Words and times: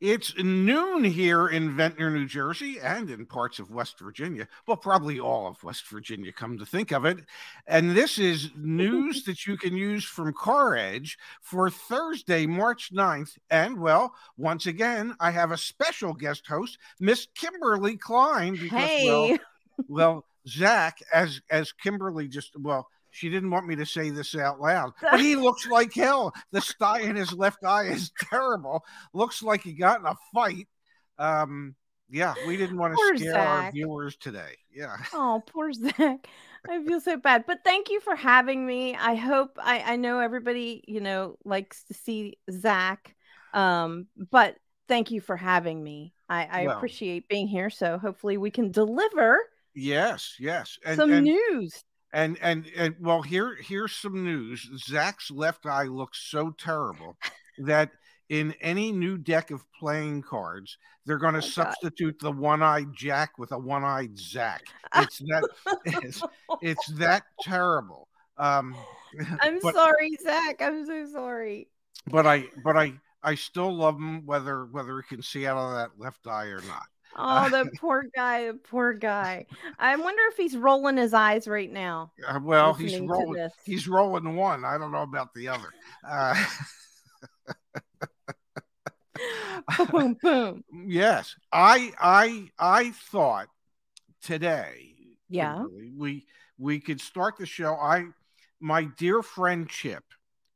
It's 0.00 0.34
noon 0.38 1.04
here 1.04 1.48
in 1.48 1.76
Ventnor, 1.76 2.10
New 2.10 2.24
Jersey, 2.24 2.80
and 2.80 3.10
in 3.10 3.26
parts 3.26 3.58
of 3.58 3.70
West 3.70 3.98
Virginia. 3.98 4.48
Well, 4.66 4.78
probably 4.78 5.20
all 5.20 5.46
of 5.48 5.62
West 5.62 5.86
Virginia, 5.88 6.32
come 6.32 6.56
to 6.56 6.64
think 6.64 6.90
of 6.90 7.04
it. 7.04 7.18
And 7.66 7.94
this 7.94 8.18
is 8.18 8.48
news 8.56 9.24
that 9.26 9.46
you 9.46 9.58
can 9.58 9.76
use 9.76 10.02
from 10.04 10.32
CarEdge 10.32 11.18
for 11.42 11.68
Thursday, 11.68 12.46
March 12.46 12.94
9th. 12.94 13.36
And 13.50 13.78
well, 13.78 14.14
once 14.38 14.64
again, 14.64 15.14
I 15.20 15.32
have 15.32 15.50
a 15.52 15.58
special 15.58 16.14
guest 16.14 16.46
host, 16.46 16.78
Miss 16.98 17.26
Kimberly 17.34 17.98
Klein. 17.98 18.54
Because, 18.54 18.88
hey. 18.88 19.06
well, 19.06 19.38
well, 19.88 20.24
Zach, 20.48 21.02
as 21.12 21.42
as 21.50 21.72
Kimberly 21.72 22.26
just 22.26 22.58
well, 22.58 22.88
she 23.10 23.28
didn't 23.28 23.50
want 23.50 23.66
me 23.66 23.76
to 23.76 23.86
say 23.86 24.10
this 24.10 24.34
out 24.34 24.60
loud, 24.60 24.92
but 25.00 25.20
he 25.20 25.36
looks 25.36 25.66
like 25.66 25.92
hell. 25.94 26.32
The 26.52 26.60
sty 26.60 27.00
in 27.00 27.16
his 27.16 27.32
left 27.32 27.64
eye 27.64 27.84
is 27.86 28.10
terrible. 28.30 28.84
Looks 29.12 29.42
like 29.42 29.62
he 29.62 29.72
got 29.72 30.00
in 30.00 30.06
a 30.06 30.16
fight. 30.34 30.68
Um, 31.18 31.74
yeah, 32.08 32.34
we 32.46 32.56
didn't 32.56 32.76
want 32.78 32.92
to 32.92 32.96
Poor 32.96 33.16
scare 33.16 33.32
Zach. 33.32 33.48
our 33.64 33.72
viewers 33.72 34.16
today. 34.16 34.56
Yeah. 34.74 34.96
Oh, 35.12 35.42
poor 35.46 35.72
Zach. 35.72 36.26
I 36.68 36.84
feel 36.84 37.00
so 37.00 37.16
bad. 37.16 37.44
But 37.46 37.60
thank 37.64 37.88
you 37.88 38.00
for 38.00 38.14
having 38.16 38.66
me. 38.66 38.96
I 38.96 39.14
hope 39.14 39.56
I, 39.62 39.92
I 39.92 39.96
know 39.96 40.18
everybody, 40.18 40.82
you 40.88 41.00
know, 41.00 41.36
likes 41.44 41.84
to 41.84 41.94
see 41.94 42.38
Zach. 42.50 43.14
Um, 43.54 44.06
but 44.30 44.56
thank 44.88 45.10
you 45.10 45.20
for 45.20 45.36
having 45.36 45.82
me. 45.82 46.14
I, 46.28 46.44
I 46.50 46.66
Well- 46.66 46.76
appreciate 46.76 47.28
being 47.28 47.48
here. 47.48 47.70
So 47.70 47.98
hopefully 47.98 48.36
we 48.38 48.50
can 48.50 48.70
deliver 48.72 49.40
Yes, 49.72 50.34
yes. 50.40 50.78
And, 50.84 50.96
some 50.96 51.12
and, 51.12 51.24
news. 51.24 51.84
And 52.12 52.38
and 52.40 52.66
and 52.76 52.94
well, 53.00 53.22
here 53.22 53.56
here's 53.60 53.92
some 53.92 54.24
news. 54.24 54.68
Zach's 54.78 55.30
left 55.30 55.66
eye 55.66 55.84
looks 55.84 56.18
so 56.30 56.50
terrible 56.50 57.16
that 57.58 57.90
in 58.28 58.54
any 58.60 58.92
new 58.92 59.18
deck 59.18 59.50
of 59.50 59.64
playing 59.78 60.22
cards, 60.22 60.78
they're 61.04 61.18
going 61.18 61.34
to 61.34 61.38
Oh, 61.38 61.42
God. 61.42 61.50
substitute 61.50 62.16
the 62.20 62.30
one-eyed 62.30 62.92
Jack 62.94 63.38
with 63.38 63.50
a 63.52 63.58
one-eyed 63.58 64.16
Zach. 64.18 64.62
It's 64.96 65.18
that 65.18 65.44
it's, 65.84 66.22
it's 66.62 66.86
that 66.98 67.24
terrible. 67.42 68.08
Um, 68.38 68.74
I'm 69.40 69.58
but, 69.60 69.74
sorry, 69.74 70.16
Zach. 70.22 70.60
I'm 70.62 70.84
so 70.86 71.06
sorry. 71.06 71.68
but 72.10 72.26
I 72.26 72.46
but 72.64 72.76
I 72.76 72.94
I 73.22 73.34
still 73.34 73.72
love 73.74 73.96
him 73.96 74.24
whether 74.26 74.66
whether 74.66 75.00
he 75.00 75.14
can 75.14 75.22
see 75.22 75.46
out 75.46 75.58
of 75.58 75.74
that 75.74 75.90
left 75.98 76.26
eye 76.26 76.46
or 76.46 76.60
not. 76.62 76.86
Oh, 77.16 77.48
the 77.48 77.70
poor 77.78 78.04
guy, 78.14 78.46
the 78.48 78.54
poor 78.54 78.92
guy. 78.92 79.46
I 79.78 79.96
wonder 79.96 80.22
if 80.30 80.36
he's 80.36 80.56
rolling 80.56 80.96
his 80.96 81.12
eyes 81.14 81.48
right 81.48 81.70
now. 81.70 82.12
Uh, 82.26 82.40
well, 82.42 82.74
he's 82.74 82.98
rolling. 83.00 83.48
He's 83.64 83.88
rolling 83.88 84.36
one. 84.36 84.64
I 84.64 84.78
don't 84.78 84.92
know 84.92 85.02
about 85.02 85.34
the 85.34 85.48
other. 85.48 85.68
Uh, 86.08 86.44
boom, 89.90 90.16
boom. 90.22 90.64
yes, 90.86 91.34
I 91.52 91.92
I 91.98 92.50
I 92.58 92.90
thought 92.90 93.48
today. 94.22 94.94
Yeah. 95.28 95.64
We 95.96 96.26
we 96.58 96.80
could 96.80 97.00
start 97.00 97.36
the 97.38 97.46
show. 97.46 97.74
I 97.74 98.06
my 98.60 98.84
dear 98.84 99.22
friend 99.22 99.68
Chip, 99.68 100.04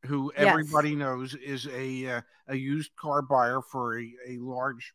who 0.06 0.32
Yes. 0.36 0.46
everybody 0.46 0.94
knows 0.94 1.34
is 1.34 1.66
a 1.66 2.06
uh, 2.16 2.20
a 2.48 2.56
used 2.56 2.94
car 2.96 3.22
buyer 3.22 3.60
for 3.62 3.98
a, 3.98 4.12
a 4.28 4.38
large 4.38 4.92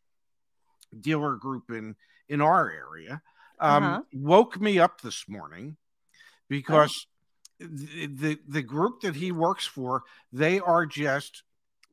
dealer 0.98 1.36
group 1.36 1.70
in 1.70 1.96
in 2.28 2.40
our 2.40 2.70
area, 2.70 3.22
um, 3.58 3.84
Uh-huh. 3.84 4.02
woke 4.12 4.60
me 4.60 4.78
up 4.78 5.00
this 5.00 5.24
morning 5.28 5.76
because 6.48 7.06
the, 7.58 8.06
the 8.06 8.38
the 8.48 8.62
group 8.62 9.00
that 9.02 9.16
he 9.16 9.32
works 9.32 9.66
for 9.66 10.02
they 10.32 10.60
are 10.60 10.86
just 10.86 11.42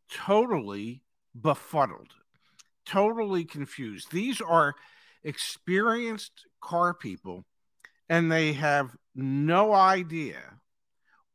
totally 0.09 1.01
befuddled, 1.39 2.13
totally 2.85 3.45
confused. 3.45 4.11
These 4.11 4.41
are 4.41 4.75
experienced 5.23 6.45
car 6.61 6.93
people, 6.93 7.45
and 8.09 8.31
they 8.31 8.53
have 8.53 8.95
no 9.15 9.73
idea 9.73 10.39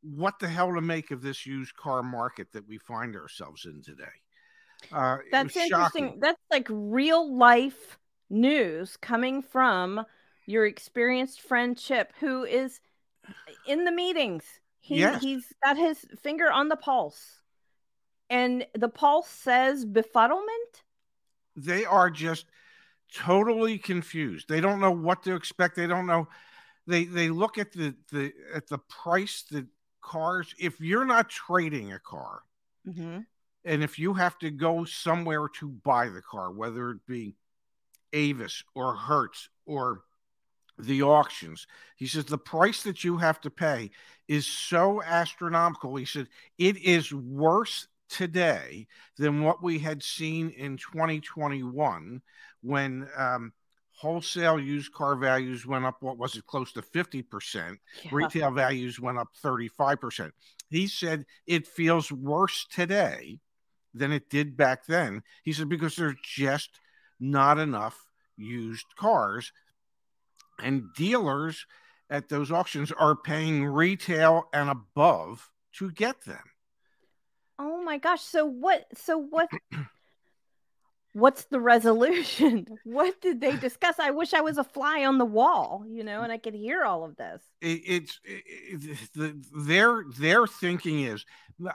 what 0.03 0.39
the 0.39 0.49
hell 0.49 0.75
to 0.75 0.81
make 0.81 1.11
of 1.11 1.23
this 1.23 1.47
used 1.47 1.77
car 1.77 2.03
market 2.03 2.49
that 2.53 2.67
we 2.67 2.79
find 2.79 3.15
ourselves 3.15 3.67
in 3.67 3.83
today. 3.83 4.05
Uh, 4.91 5.19
That's 5.31 5.56
interesting. 5.56 5.69
shocking. 5.69 6.20
That's 6.20 6.41
like 6.50 6.66
real 6.70 7.34
life 7.37 7.98
news 8.31 8.97
coming 8.97 9.43
from 9.43 10.04
your 10.47 10.66
experienced 10.66 11.41
friend 11.43 11.76
Chip, 11.78 12.12
who 12.20 12.44
is 12.44 12.81
in 13.66 13.84
the 13.84 13.93
meetings. 13.93 14.44
He 14.81 14.98
Yes. 14.98 15.22
he's 15.22 15.53
got 15.62 15.76
his 15.76 16.04
finger 16.22 16.50
on 16.50 16.69
the 16.69 16.76
pulse. 16.76 17.41
And 18.31 18.66
the 18.75 18.88
pulse 18.88 19.28
says 19.28 19.84
befuddlement. 19.84 20.82
they 21.56 21.84
are 21.84 22.10
just 22.10 22.47
totally 23.14 23.78
confused. 23.78 24.49
They 24.49 24.60
don't 24.60 24.81
know 24.81 24.91
what 24.91 25.22
to 25.25 25.34
expect. 25.34 25.76
They 25.76 25.87
don't 25.87 26.06
know. 26.06 26.28
They 26.87 27.04
they 27.04 27.28
look 27.31 27.59
at 27.59 27.72
the 27.72 27.94
the 28.10 28.32
at 28.54 28.66
the 28.69 28.78
price 28.78 29.44
that 29.50 29.66
cars. 30.00 30.54
If 30.59 30.81
you're 30.81 31.04
not 31.04 31.28
trading 31.28 31.93
a 31.93 31.99
car, 31.99 32.43
Mm-hmm. 32.88 33.20
And 33.65 33.83
if 33.83 33.99
you 33.99 34.15
have 34.15 34.39
to 34.39 34.50
go 34.50 34.84
somewhere 34.84 35.49
to 35.61 35.69
buy 35.69 36.09
the 36.09 36.23
car, 36.23 36.50
whether 36.50 36.91
it 36.91 37.06
be 37.06 37.37
Avis 38.12 38.62
or 38.75 38.95
Hertz 38.95 39.49
or 39.67 40.03
the 40.78 41.03
auctions, 41.03 41.67
he 41.97 42.06
says 42.06 42.25
the 42.25 42.39
price 42.39 42.83
that 42.83 43.05
you 43.05 43.19
have 43.19 43.41
to 43.43 43.50
pay 43.50 43.91
is 44.28 44.47
so 44.47 45.03
astronomical. 45.03 45.95
He 45.97 46.05
said 46.05 46.28
it 46.59 46.77
is 46.78 47.12
worse 47.12 47.89
today 48.09 48.87
than 49.17 49.43
what 49.43 49.62
we 49.62 49.79
had 49.79 50.03
seen 50.03 50.50
in 50.50 50.77
2021 50.77 52.21
when 52.62 53.09
um, 53.17 53.53
wholesale 53.93 54.59
used 54.59 54.93
car 54.93 55.17
values 55.17 55.65
went 55.65 55.84
up, 55.84 55.97
what 56.00 56.19
was 56.19 56.37
it, 56.37 56.47
close 56.47 56.73
to 56.73 56.83
50%? 56.83 57.77
retail 58.11 58.50
values 58.50 58.99
went 58.99 59.19
up 59.19 59.29
35%. 59.44 60.31
He 60.69 60.87
said 60.87 61.25
it 61.47 61.67
feels 61.67 62.11
worse 62.11 62.67
today 62.71 63.39
than 63.95 64.13
it 64.13 64.31
did 64.31 64.57
back 64.57 64.87
then. 64.87 65.23
He 65.43 65.53
said 65.53 65.69
because 65.69 65.97
there's 65.97 66.17
just 66.23 66.81
not 67.21 67.59
enough 67.59 68.07
used 68.37 68.87
cars, 68.97 69.53
and 70.61 70.85
dealers 70.97 71.67
at 72.11 72.29
those 72.29 72.53
auctions 72.53 72.93
are 72.93 73.17
paying 73.17 73.65
retail 73.65 74.45
and 74.53 74.69
above 74.69 75.49
to 75.73 75.91
get 75.91 76.25
them. 76.25 76.43
Oh 77.59 77.83
my 77.83 77.99
gosh. 77.99 78.21
So 78.21 78.45
what 78.45 78.87
so 78.95 79.19
what 79.19 79.49
what's 81.12 81.45
the 81.45 81.61
resolution? 81.61 82.67
What 82.84 83.21
did 83.21 83.41
they 83.41 83.56
discuss? 83.56 83.99
I 83.99 84.11
wish 84.11 84.34
I 84.34 84.41
was 84.41 84.59
a 84.59 84.65
fly 84.65 85.05
on 85.05 85.19
the 85.19 85.25
wall, 85.25 85.84
you 85.89 86.05
know, 86.05 86.23
and 86.23 86.33
I 86.33 86.39
could 86.39 86.55
hear 86.55 86.84
all 86.84 87.05
of 87.05 87.17
this. 87.17 87.43
It, 87.61 87.83
it's 87.87 88.21
it, 88.25 89.12
the, 89.15 89.37
their 89.56 90.05
their 90.19 90.47
thinking 90.47 91.00
is. 91.00 91.25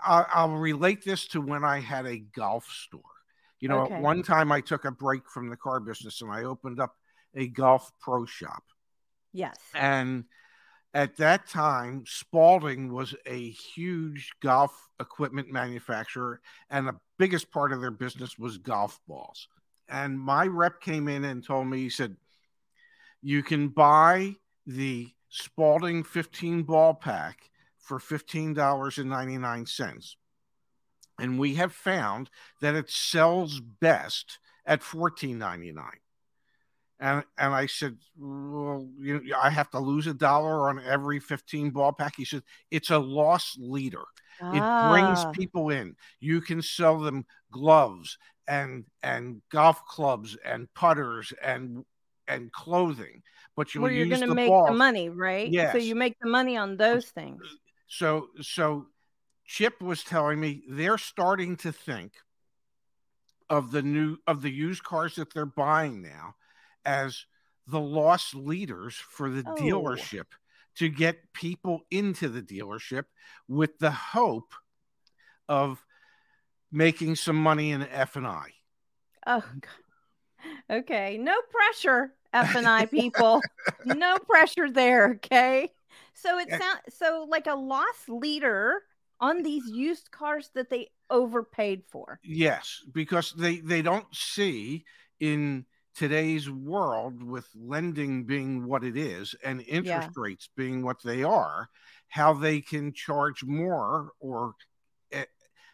I, 0.03 0.25
I'll 0.33 0.49
relate 0.57 1.03
this 1.03 1.27
to 1.29 1.41
when 1.41 1.63
I 1.63 1.79
had 1.79 2.05
a 2.05 2.17
golf 2.17 2.65
store. 2.65 3.01
You 3.59 3.69
know, 3.69 3.79
Okay. 3.79 3.95
at 3.95 4.01
one 4.01 4.21
time 4.23 4.51
I 4.51 4.61
took 4.61 4.85
a 4.85 4.91
break 4.91 5.29
from 5.29 5.49
the 5.49 5.57
car 5.57 5.79
business 5.79 6.21
and 6.21 6.31
I 6.31 6.43
opened 6.43 6.79
up 6.79 6.95
a 7.35 7.47
golf 7.47 7.91
pro 7.99 8.25
shop. 8.25 8.63
Yes. 9.33 9.57
And 9.73 10.25
at 10.97 11.15
that 11.17 11.47
time, 11.47 12.03
Spalding 12.07 12.91
was 12.91 13.13
a 13.27 13.51
huge 13.51 14.31
golf 14.41 14.89
equipment 14.99 15.51
manufacturer, 15.51 16.41
and 16.71 16.87
the 16.87 16.97
biggest 17.19 17.51
part 17.51 17.71
of 17.71 17.81
their 17.81 17.91
business 17.91 18.39
was 18.39 18.57
golf 18.57 18.99
balls. 19.07 19.47
And 19.87 20.19
my 20.19 20.47
rep 20.47 20.81
came 20.81 21.07
in 21.07 21.23
and 21.23 21.45
told 21.45 21.67
me, 21.67 21.81
he 21.81 21.91
said, 21.91 22.17
You 23.21 23.43
can 23.43 23.67
buy 23.67 24.37
the 24.65 25.11
Spalding 25.29 26.03
15 26.03 26.63
ball 26.63 26.95
pack 26.95 27.51
for 27.77 27.99
$15.99. 27.99 30.15
And 31.19 31.37
we 31.37 31.53
have 31.55 31.73
found 31.73 32.31
that 32.59 32.73
it 32.73 32.89
sells 32.89 33.59
best 33.59 34.39
at 34.65 34.81
$14.99. 34.81 35.75
And 36.99 37.23
and 37.37 37.53
I 37.53 37.67
said, 37.67 37.97
well, 38.17 38.87
you 38.99 39.21
know, 39.21 39.37
I 39.41 39.49
have 39.49 39.69
to 39.71 39.79
lose 39.79 40.07
a 40.07 40.13
dollar 40.13 40.69
on 40.69 40.79
every 40.83 41.19
15 41.19 41.69
ball 41.69 41.93
pack. 41.93 42.15
He 42.17 42.25
said, 42.25 42.43
it's 42.71 42.89
a 42.89 42.97
loss 42.97 43.55
leader. 43.59 44.03
It 44.53 44.63
brings 44.81 45.23
Ah, 45.23 45.31
people 45.31 45.69
in. 45.69 45.95
You 46.19 46.41
can 46.41 46.61
sell 46.61 46.99
them 46.99 47.25
gloves 47.51 48.17
and 48.47 48.85
and 49.03 49.41
golf 49.51 49.85
clubs 49.85 50.37
and 50.43 50.73
putters 50.73 51.33
and 51.43 51.83
and 52.27 52.51
clothing, 52.51 53.21
but 53.55 53.73
you 53.73 53.81
where 53.81 53.91
you're 53.91 54.05
going 54.07 54.21
to 54.21 54.33
make 54.33 54.49
balls. 54.49 54.69
the 54.69 54.75
money, 54.75 55.09
right? 55.09 55.51
So 55.71 55.77
you 55.77 55.95
make 55.95 56.17
the 56.19 56.29
money 56.29 56.57
on 56.57 56.77
those 56.77 57.05
things. 57.05 57.41
So 57.87 58.27
so 58.41 58.87
Chip 59.45 59.81
was 59.81 60.03
telling 60.03 60.39
me 60.39 60.63
they're 60.67 60.97
starting 60.97 61.55
to 61.57 61.71
think 61.71 62.13
of 63.49 63.71
the 63.71 63.81
new 63.81 64.17
of 64.27 64.41
the 64.41 64.51
used 64.51 64.83
cars 64.83 65.15
that 65.15 65.33
they're 65.33 65.45
buying 65.45 66.01
now 66.01 66.35
as 66.87 67.25
the 67.67 67.79
loss 67.79 68.33
leaders 68.33 68.95
for 68.95 69.29
the 69.29 69.43
Oh. 69.45 69.55
dealership 69.55 70.25
to 70.77 70.89
get 70.89 71.33
people 71.33 71.81
into 71.91 72.29
the 72.29 72.41
dealership 72.41 73.05
with 73.47 73.77
the 73.79 73.91
hope 73.91 74.53
of 75.49 75.83
making 76.71 77.15
some 77.15 77.35
money 77.35 77.71
in 77.71 77.81
F 77.83 78.15
and 78.15 78.27
I. 78.27 78.51
Oh, 79.25 79.43
God. 79.59 80.79
okay. 80.79 81.17
No 81.17 81.35
pressure, 81.51 82.13
F 82.33 82.55
and 82.55 82.67
I 82.67 82.85
people. 82.99 83.41
no 83.85 84.17
pressure 84.19 84.69
there. 84.71 85.13
Okay. 85.15 85.71
So 86.13 86.39
it 86.39 86.49
sounds 86.49 86.79
so 86.89 87.25
like 87.29 87.47
a 87.47 87.55
loss 87.55 88.07
leader 88.07 88.81
on 89.19 89.43
these 89.43 89.67
used 89.67 90.11
cars 90.11 90.49
that 90.53 90.69
they 90.69 90.89
overpaid 91.09 91.83
for. 91.89 92.19
Yes, 92.23 92.81
because 92.91 93.33
they 93.33 93.57
they 93.57 93.81
don't 93.81 94.07
see 94.13 94.85
in 95.19 95.65
today's 95.97 96.47
world 96.47 97.23
with 97.23 97.47
lending 97.55 98.23
being 98.23 98.67
what 98.67 98.83
it 98.83 98.95
is 98.95 99.33
and 99.43 99.61
interest 99.61 100.09
yeah. 100.15 100.21
rates 100.21 100.47
being 100.55 100.83
what 100.83 100.97
they 101.03 101.23
are, 101.23 101.67
how 102.07 102.33
they 102.33 102.61
can 102.61 102.93
charge 102.93 103.43
more 103.43 104.11
or 104.19 104.53
a, 105.11 105.25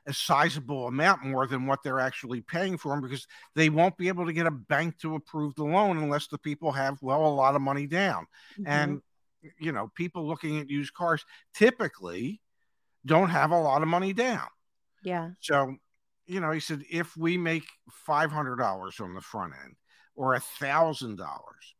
a, 0.07 0.13
sizable 0.13 0.87
amount 0.87 1.25
more 1.25 1.45
than 1.45 1.65
what 1.65 1.83
they're 1.83 1.99
actually 1.99 2.39
paying 2.39 2.77
for 2.77 2.93
them 2.93 3.01
because 3.01 3.27
they 3.53 3.69
won't 3.69 3.97
be 3.97 4.07
able 4.07 4.25
to 4.25 4.31
get 4.31 4.47
a 4.47 4.51
bank 4.51 4.97
to 4.97 5.15
approve 5.15 5.53
the 5.55 5.63
loan 5.65 5.97
unless 5.97 6.27
the 6.27 6.37
people 6.37 6.71
have 6.71 6.97
well 7.01 7.25
a 7.25 7.27
lot 7.27 7.55
of 7.55 7.61
money 7.61 7.85
down. 7.85 8.25
Mm-hmm. 8.57 8.67
And 8.67 9.01
you 9.59 9.73
know, 9.73 9.91
people 9.93 10.25
looking 10.25 10.59
at 10.59 10.69
used 10.69 10.93
cars 10.93 11.25
typically 11.53 12.39
don't 13.05 13.29
have 13.29 13.51
a 13.51 13.59
lot 13.59 13.81
of 13.81 13.89
money 13.89 14.13
down. 14.13 14.47
Yeah. 15.03 15.31
So, 15.41 15.75
you 16.25 16.39
know, 16.39 16.51
he 16.51 16.61
said 16.61 16.83
if 16.89 17.17
we 17.17 17.37
make 17.37 17.65
five 17.91 18.31
hundred 18.31 18.55
dollars 18.55 19.01
on 19.01 19.13
the 19.13 19.19
front 19.19 19.51
end 19.65 19.75
or 20.15 20.35
a 20.35 20.39
thousand 20.39 21.17
dollars, 21.17 21.75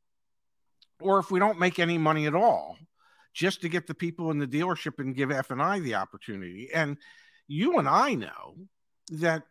or 0.99 1.19
if 1.19 1.31
we 1.31 1.39
don't 1.39 1.59
make 1.59 1.79
any 1.79 1.97
money 1.97 2.27
at 2.27 2.35
all, 2.35 2.77
just 3.33 3.61
to 3.61 3.69
get 3.69 3.87
the 3.87 3.93
people 3.93 4.31
in 4.31 4.39
the 4.39 4.47
dealership 4.47 4.99
and 4.99 5.15
give 5.15 5.31
F 5.31 5.51
and 5.51 5.61
I 5.61 5.79
the 5.79 5.95
opportunity. 5.95 6.69
And 6.73 6.97
you 7.47 7.77
and 7.77 7.87
I 7.87 8.13
know 8.13 8.55
that 9.09 9.43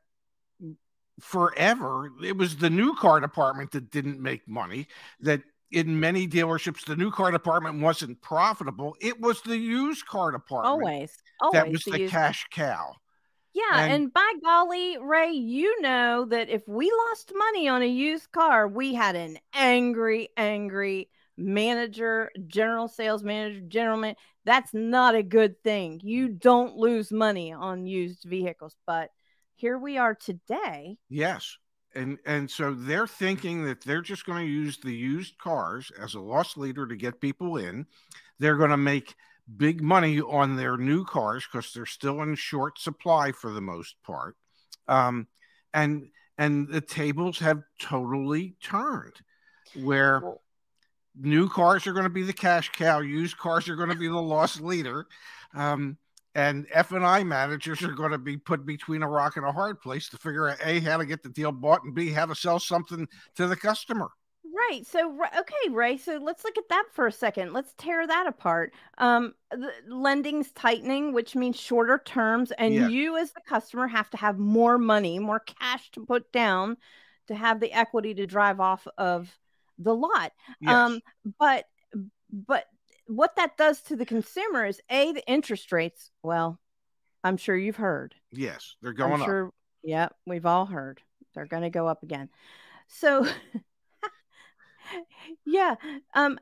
forever 1.21 2.11
it 2.23 2.37
was 2.37 2.57
the 2.57 2.71
new 2.71 2.95
car 2.95 3.21
department 3.21 3.71
that 3.73 3.91
didn't 3.91 4.21
make 4.21 4.49
money 4.49 4.89
that 5.21 5.43
in 5.71 6.01
many 6.01 6.27
dealerships 6.27 6.85
the 6.85 6.97
new 6.97 7.11
car 7.11 7.31
department 7.31 7.81
wasn't 7.81 8.21
profitable 8.23 8.97
it 9.01 9.21
was 9.21 9.41
the 9.43 9.57
used 9.57 10.07
car 10.07 10.33
department 10.33 10.67
always, 10.67 11.17
always 11.41 11.53
that 11.53 11.71
was 11.71 11.83
the, 11.85 11.93
the 11.93 12.09
cash 12.09 12.47
cow 12.51 12.93
yeah, 13.55 13.85
and, 13.85 13.93
and, 13.93 14.13
by 14.13 14.33
golly, 14.43 14.97
Ray, 14.99 15.33
you 15.33 15.81
know 15.83 16.25
that 16.27 16.49
if 16.49 16.67
we 16.67 16.91
lost 17.09 17.33
money 17.35 17.69
on 17.69 17.83
a 17.83 17.87
used 17.87 18.33
car, 18.33 18.67
we 18.67 18.95
had 18.95 19.15
an 19.15 19.39
angry, 19.53 20.31
angry 20.37 21.11
manager, 21.37 22.31
general 22.47 22.89
sales 22.89 23.23
manager, 23.23 23.61
general 23.61 23.99
man. 23.99 24.15
That's 24.45 24.73
not 24.73 25.15
a 25.15 25.23
good 25.23 25.63
thing. 25.63 26.01
You 26.03 26.29
don't 26.29 26.77
lose 26.77 27.13
money 27.13 27.53
on 27.53 27.87
used 27.87 28.25
vehicles, 28.25 28.75
but 28.87 29.11
here 29.55 29.79
we 29.79 29.99
are 29.99 30.15
today. 30.15 30.97
Yes. 31.09 31.57
And 31.95 32.19
and 32.25 32.51
so 32.51 32.73
they're 32.73 33.07
thinking 33.07 33.65
that 33.67 33.83
they're 33.83 34.01
just 34.01 34.25
going 34.25 34.47
to 34.47 34.51
use 34.51 34.79
the 34.79 34.95
used 34.95 35.37
cars 35.37 35.93
as 36.01 36.15
a 36.15 36.21
loss 36.21 36.57
leader 36.57 36.87
to 36.87 36.97
get 36.97 37.21
people 37.21 37.59
in. 37.59 37.87
They're 38.39 38.57
going 38.57 38.71
to 38.71 38.79
make 38.79 39.15
big 39.57 39.83
money 39.83 40.21
on 40.21 40.57
their 40.57 40.77
new 40.77 41.05
cars 41.05 41.45
because 41.51 41.73
they're 41.73 41.87
still 41.87 42.23
in 42.23 42.35
short 42.35 42.79
supply 42.79 43.33
for 43.33 43.53
the 43.53 43.61
most 43.61 43.97
part. 44.05 44.37
Um, 44.89 45.27
and 45.75 46.09
and 46.39 46.69
the 46.69 46.81
tables 46.81 47.39
have 47.39 47.63
totally 47.81 48.57
turned 48.63 49.15
where 49.75 50.23
new 51.19 51.49
cars 51.49 51.87
are 51.87 51.93
going 51.93 52.05
to 52.05 52.11
be 52.11 52.23
the 52.23 52.33
cash 52.33 52.71
cow, 52.73 53.01
used 53.01 53.39
cars 53.39 53.69
are 53.69 53.77
going 53.77 53.91
to 53.91 53.95
be 53.95 54.09
the 54.09 54.21
lost 54.21 54.61
leader. 54.61 55.07
Um, 55.55 55.99
and 56.35 56.67
F 56.73 56.93
and 56.93 57.05
I 57.05 57.23
managers 57.25 57.83
are 57.83 57.93
going 57.93 58.13
to 58.13 58.19
be 58.19 58.39
put 58.39 58.65
between 58.65 59.03
a 59.03 59.09
rock 59.09 59.37
and 59.37 59.45
a 59.45 59.53
hard 59.53 59.81
place 59.81 60.09
to 60.09 60.17
figure 60.17 60.49
out 60.49 60.59
a 60.65 60.81
how 60.81 60.97
to 60.97 61.05
get 61.05 61.23
the 61.23 61.29
deal 61.29 61.53
bought 61.53 61.85
and 61.85 61.95
b 61.95 62.11
how 62.11 62.25
to 62.27 62.35
sell 62.35 62.59
something 62.59 63.07
to 63.37 63.47
the 63.47 63.57
customer. 63.57 64.09
Right. 64.55 64.87
So, 64.87 65.19
okay, 65.39 65.71
Ray. 65.71 65.97
So 65.97 66.19
let's 66.23 66.45
look 66.45 66.59
at 66.59 66.69
that 66.69 66.85
for 66.93 67.07
a 67.07 67.13
second. 67.13 67.53
Let's 67.53 67.73
tear 67.79 68.07
that 68.07 68.27
apart. 68.27 68.75
Um, 68.99 69.35
the 69.51 69.73
lending's 69.89 70.51
tightening, 70.53 71.15
which 71.15 71.35
means 71.35 71.59
shorter 71.59 72.03
terms, 72.05 72.53
and 72.53 72.75
yes. 72.75 72.91
you 72.91 73.17
as 73.17 73.33
the 73.33 73.41
customer 73.41 73.89
have 73.89 74.11
to 74.11 74.17
have 74.19 74.39
more 74.39 74.77
money, 74.77 75.19
more 75.19 75.41
cash 75.41 75.91
to 75.93 76.05
put 76.05 76.31
down 76.33 76.77
to 77.29 77.35
have 77.35 77.61
the 77.61 77.73
equity 77.73 78.13
to 78.15 78.27
drive 78.27 78.61
off 78.61 78.87
of 78.99 79.35
the 79.79 79.95
lot. 79.95 80.33
Yes. 80.61 80.73
Um, 80.73 81.01
but 81.39 81.65
but 82.31 82.67
what 83.07 83.37
that 83.37 83.57
does 83.57 83.81
to 83.83 83.97
the 83.97 84.07
consumer 84.07 84.67
is 84.67 84.81
a 84.91 85.13
the 85.13 85.27
interest 85.27 85.73
rates. 85.73 86.11
Well, 86.23 86.59
I'm 87.25 87.39
sure 87.39 87.57
you've 87.57 87.77
heard. 87.77 88.15
Yes, 88.31 88.77
they're 88.83 88.93
going 88.93 89.15
I'm 89.15 89.25
sure, 89.25 89.47
up. 89.47 89.55
Yeah, 89.83 90.09
we've 90.27 90.47
all 90.47 90.67
heard 90.67 91.01
they're 91.35 91.47
going 91.47 91.63
to 91.63 91.71
go 91.71 91.87
up 91.89 92.03
again. 92.03 92.29
So 92.89 93.27
yeah. 95.47 95.75
Um, 96.15 96.39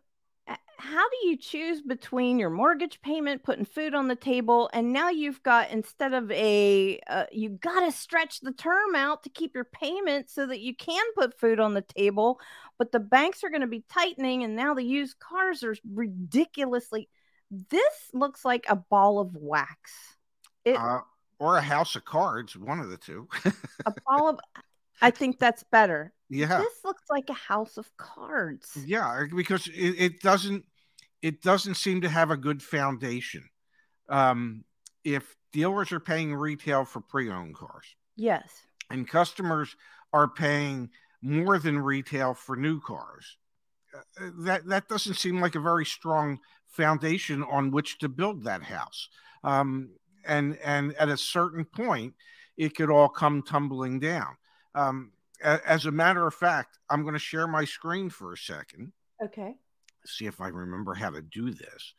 how 0.80 1.08
do 1.08 1.28
you 1.28 1.36
choose 1.36 1.82
between 1.82 2.38
your 2.38 2.48
mortgage 2.48 3.02
payment, 3.02 3.42
putting 3.42 3.66
food 3.66 3.94
on 3.94 4.08
the 4.08 4.16
table, 4.16 4.70
and 4.72 4.92
now 4.92 5.10
you've 5.10 5.42
got 5.42 5.70
instead 5.70 6.14
of 6.14 6.30
a 6.30 6.98
uh, 7.06 7.26
you 7.30 7.50
got 7.50 7.80
to 7.80 7.92
stretch 7.92 8.40
the 8.40 8.52
term 8.52 8.94
out 8.94 9.22
to 9.22 9.28
keep 9.28 9.54
your 9.54 9.64
payment 9.64 10.30
so 10.30 10.46
that 10.46 10.60
you 10.60 10.74
can 10.74 11.04
put 11.14 11.38
food 11.38 11.60
on 11.60 11.74
the 11.74 11.82
table, 11.82 12.40
but 12.78 12.92
the 12.92 13.00
banks 13.00 13.44
are 13.44 13.50
going 13.50 13.60
to 13.60 13.66
be 13.66 13.84
tightening, 13.90 14.42
and 14.42 14.56
now 14.56 14.72
the 14.72 14.82
used 14.82 15.18
cars 15.18 15.62
are 15.62 15.76
ridiculously. 15.92 17.08
This 17.50 18.10
looks 18.14 18.44
like 18.44 18.64
a 18.68 18.76
ball 18.76 19.18
of 19.18 19.34
wax. 19.34 19.92
It, 20.64 20.76
uh, 20.76 21.00
or 21.38 21.58
a 21.58 21.62
house 21.62 21.94
of 21.94 22.04
cards, 22.04 22.56
one 22.56 22.80
of 22.80 22.88
the 22.88 22.96
two. 22.96 23.28
a 23.86 23.92
ball 24.06 24.28
of. 24.30 24.40
I 25.02 25.10
think 25.10 25.38
that's 25.38 25.64
better. 25.64 26.12
Yeah. 26.30 26.58
This 26.58 26.84
looks 26.84 27.02
like 27.10 27.28
a 27.28 27.34
house 27.34 27.76
of 27.76 27.90
cards. 27.96 28.78
Yeah, 28.86 29.24
because 29.34 29.66
it, 29.66 29.94
it 29.98 30.20
doesn't 30.20 30.64
it 31.22 31.42
doesn't 31.42 31.74
seem 31.74 32.00
to 32.02 32.08
have 32.08 32.30
a 32.30 32.36
good 32.36 32.62
foundation. 32.62 33.48
Um, 34.08 34.64
if 35.04 35.34
dealers 35.52 35.92
are 35.92 36.00
paying 36.00 36.34
retail 36.34 36.84
for 36.84 37.00
pre-owned 37.00 37.54
cars. 37.54 37.86
Yes. 38.16 38.48
And 38.90 39.08
customers 39.08 39.74
are 40.12 40.28
paying 40.28 40.90
more 41.22 41.58
than 41.58 41.78
retail 41.78 42.34
for 42.34 42.56
new 42.56 42.80
cars. 42.80 43.36
Uh, 43.94 44.30
that 44.40 44.66
that 44.66 44.88
doesn't 44.88 45.14
seem 45.14 45.40
like 45.40 45.56
a 45.56 45.60
very 45.60 45.84
strong 45.84 46.38
foundation 46.68 47.42
on 47.42 47.72
which 47.72 47.98
to 47.98 48.08
build 48.08 48.44
that 48.44 48.62
house. 48.62 49.08
Um, 49.42 49.90
and 50.24 50.56
and 50.64 50.94
at 50.94 51.08
a 51.08 51.16
certain 51.16 51.64
point, 51.64 52.14
it 52.56 52.76
could 52.76 52.90
all 52.90 53.08
come 53.08 53.42
tumbling 53.42 53.98
down. 53.98 54.36
Um, 54.74 55.12
as 55.42 55.86
a 55.86 55.92
matter 55.92 56.26
of 56.26 56.34
fact, 56.34 56.78
I'm 56.88 57.02
going 57.02 57.14
to 57.14 57.18
share 57.20 57.46
my 57.46 57.64
screen 57.64 58.10
for 58.10 58.32
a 58.32 58.36
second. 58.36 58.92
Okay. 59.22 59.54
See 60.04 60.26
if 60.26 60.40
I 60.40 60.48
remember 60.48 60.94
how 60.94 61.10
to 61.10 61.22
do 61.22 61.50
this. 61.50 61.94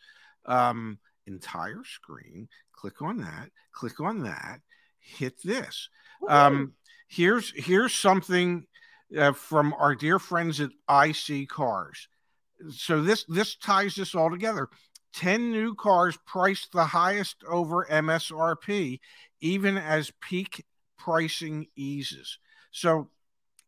Um, 0.46 1.00
entire 1.28 1.84
screen. 1.84 2.48
Click 2.74 3.02
on 3.02 3.18
that. 3.18 3.50
Click 3.72 4.00
on 4.00 4.24
that. 4.24 4.60
Hit 5.00 5.42
this. 5.44 5.90
Um, 6.28 6.74
here's 7.08 7.52
here's 7.56 7.94
something 7.94 8.66
uh, 9.18 9.34
from 9.34 9.74
our 9.74 9.96
dear 9.96 10.20
friends 10.20 10.60
at 10.60 10.70
iSeeCars. 10.90 12.08
So 12.72 13.02
this 13.02 13.26
this 13.26 13.56
ties 13.56 13.96
this 13.96 14.16
all 14.16 14.30
together. 14.30 14.70
10 15.14 15.52
new 15.52 15.76
cars 15.76 16.18
priced 16.26 16.72
the 16.72 16.86
highest 16.86 17.44
over 17.48 17.86
MSRP, 17.90 19.00
even 19.42 19.78
as 19.78 20.12
peak 20.22 20.66
pricing 20.98 21.68
eases. 21.76 22.38
So 22.72 23.10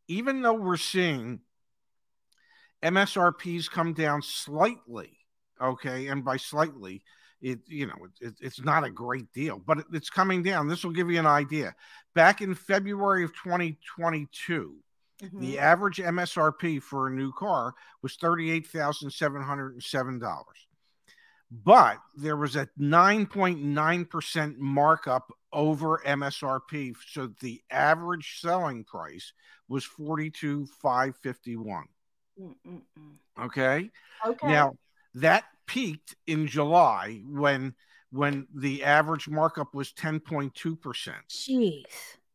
even 0.07 0.41
though 0.41 0.53
we're 0.53 0.77
seeing 0.77 1.39
MSRPs 2.83 3.69
come 3.69 3.93
down 3.93 4.21
slightly, 4.21 5.17
okay, 5.61 6.07
and 6.07 6.23
by 6.23 6.37
slightly, 6.37 7.03
it 7.41 7.59
you 7.67 7.87
know 7.87 7.95
it, 8.21 8.33
it's 8.39 8.63
not 8.63 8.83
a 8.83 8.89
great 8.89 9.31
deal, 9.33 9.61
but 9.65 9.79
it, 9.79 9.85
it's 9.93 10.09
coming 10.09 10.43
down. 10.43 10.67
This 10.67 10.83
will 10.83 10.91
give 10.91 11.11
you 11.11 11.19
an 11.19 11.25
idea. 11.25 11.75
Back 12.15 12.41
in 12.41 12.55
February 12.55 13.23
of 13.23 13.33
2022, 13.33 14.75
mm-hmm. 15.21 15.39
the 15.39 15.59
average 15.59 15.97
MSRP 15.97 16.81
for 16.81 17.07
a 17.07 17.11
new 17.11 17.31
car 17.33 17.73
was 18.01 18.15
thirty-eight 18.15 18.67
thousand 18.67 19.11
seven 19.11 19.41
hundred 19.41 19.73
and 19.73 19.83
seven 19.83 20.19
dollars 20.19 20.67
but 21.63 21.97
there 22.15 22.35
was 22.35 22.55
a 22.55 22.67
9.9% 22.79 24.57
markup 24.57 25.31
over 25.53 26.01
MSRP. 26.05 26.93
So 27.07 27.29
the 27.39 27.61
average 27.71 28.41
selling 28.41 28.83
price 28.83 29.31
was 29.69 29.85
42,551. 29.85 31.85
Okay. 33.39 33.89
Okay. 34.25 34.47
Now 34.47 34.75
that 35.15 35.45
peaked 35.67 36.15
in 36.27 36.47
July 36.47 37.21
when 37.25 37.73
when 38.11 38.47
the 38.53 38.83
average 38.83 39.27
markup 39.27 39.73
was 39.73 39.91
10.2%. 39.93 40.51
Jeez. 41.29 41.83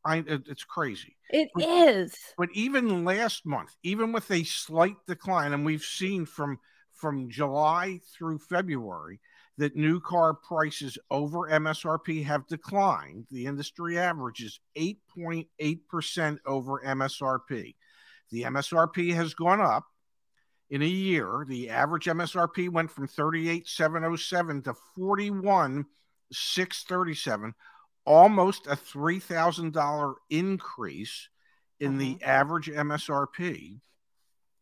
I, 0.05 0.25
it's 0.27 0.65
crazy. 0.65 1.17
It 1.31 1.51
but, 1.55 1.65
is. 1.65 2.17
But 2.37 2.49
even 2.53 3.05
last 3.05 3.47
month, 3.47 3.77
even 3.85 4.13
with 4.13 4.29
a 4.31 4.43
slight 4.43 4.97
decline, 5.07 5.53
and 5.53 5.65
we've 5.65 5.83
seen 5.83 6.27
from 6.27 6.59
from 6.93 7.31
July 7.31 8.01
through 8.17 8.39
February 8.39 9.21
that 9.59 9.77
new 9.77 10.01
car 10.01 10.33
prices 10.35 10.97
over 11.11 11.51
MSRP 11.51 12.25
have 12.25 12.47
declined. 12.47 13.27
The 13.31 13.45
industry 13.47 13.99
average 13.99 14.41
is 14.41 14.61
8.8% 14.79 16.39
over 16.47 16.81
MSRP. 16.87 17.75
The 18.31 18.43
MSRP 18.43 19.15
has 19.15 19.35
gone 19.35 19.61
up 19.61 19.85
in 20.71 20.83
a 20.83 20.87
year. 20.87 21.45
The 21.49 21.71
average 21.71 22.05
MSRP 22.07 22.71
went 22.71 22.93
from 22.93 23.09
38,707 23.09 24.63
to 24.63 24.75
41,637, 24.97 27.55
almost 28.05 28.69
a 28.69 28.77
$3,000 28.77 30.15
increase 30.31 31.29
in 31.81 31.99
the 31.99 32.23
average 32.23 32.69
MSRP. 32.69 33.81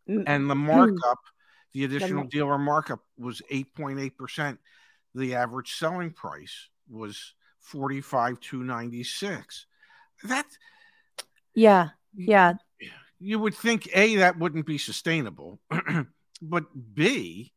Mm-hmm. 0.08 0.22
And 0.26 0.48
the 0.48 0.54
markup, 0.54 1.18
the 1.74 1.84
additional 1.84 2.24
dealer 2.24 2.56
markup 2.56 3.00
was 3.18 3.42
8.8%. 3.52 4.56
The 5.16 5.34
average 5.34 5.74
selling 5.74 6.12
price 6.12 6.68
was 6.90 7.34
45,296. 7.60 9.66
That 10.24 10.46
Yeah. 11.54 11.88
Yeah. 12.14 12.54
You 13.18 13.38
would 13.38 13.54
think 13.54 13.88
A 13.94 14.16
that 14.16 14.38
wouldn't 14.38 14.66
be 14.66 14.76
sustainable, 14.76 15.58
but 16.42 16.66
B 16.94 17.54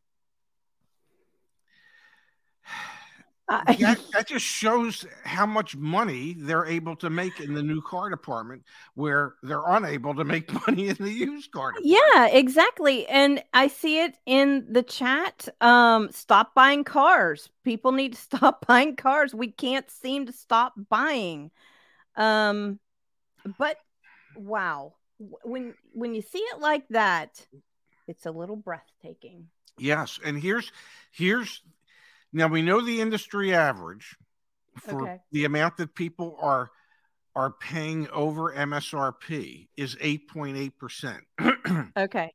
that, 3.49 3.99
that, 4.13 4.27
just 4.27 4.45
shows 4.45 5.05
how 5.23 5.45
much 5.45 5.75
money 5.75 6.35
they're 6.37 6.65
able 6.65 6.95
to 6.97 7.09
make 7.09 7.39
in 7.39 7.53
the 7.53 7.63
new 7.63 7.81
car 7.81 8.09
department 8.09 8.63
where 8.93 9.35
they're 9.43 9.67
unable 9.67 10.13
to 10.15 10.23
make 10.23 10.51
money 10.67 10.89
in 10.89 10.95
the 10.99 11.11
used 11.11 11.51
car 11.51 11.71
department. 11.71 11.99
yeah 12.15 12.27
exactly 12.27 13.07
and 13.07 13.43
i 13.53 13.67
see 13.67 14.01
it 14.01 14.15
in 14.25 14.65
the 14.71 14.83
chat 14.83 15.47
um 15.61 16.09
stop 16.11 16.53
buying 16.53 16.83
cars. 16.83 17.49
People 17.63 17.91
need 17.91 18.13
to 18.13 18.21
stop 18.29 18.65
buying 18.67 18.95
cars. 18.95 19.33
We 19.33 19.51
can't 19.51 19.89
seem 19.89 20.25
to 20.27 20.33
stop 20.33 20.73
buying 20.89 21.51
um 22.15 22.79
but 23.57 23.77
wow 24.35 24.93
when 25.43 25.73
when 25.93 26.13
you 26.13 26.21
see 26.21 26.39
it 26.39 26.59
like 26.59 26.87
that 26.89 27.45
it's 28.07 28.25
a 28.25 28.31
little 28.31 28.55
breathtaking. 28.55 29.47
Yes 29.77 30.19
and 30.23 30.39
here's 30.39 30.71
here's 31.11 31.61
now 32.31 32.47
we 32.47 32.61
know 32.61 32.81
the 32.81 33.01
industry 33.01 33.53
average 33.53 34.15
for 34.77 35.03
okay. 35.03 35.19
the 35.31 35.45
amount 35.45 35.77
that 35.77 35.95
people 35.95 36.37
are 36.41 36.71
are 37.35 37.51
paying 37.51 38.09
over 38.09 38.53
MSRP 38.53 39.67
is 39.77 39.95
8.8%. 39.95 41.91
okay. 41.97 42.33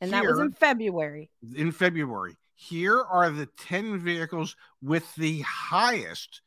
And 0.00 0.12
Here, 0.12 0.22
that 0.22 0.28
was 0.28 0.38
in 0.38 0.52
February. 0.52 1.30
In 1.54 1.72
February. 1.72 2.36
Here 2.54 3.00
are 3.00 3.30
the 3.30 3.46
10 3.58 3.98
vehicles 3.98 4.54
with 4.82 5.12
the 5.16 5.40
highest 5.40 6.42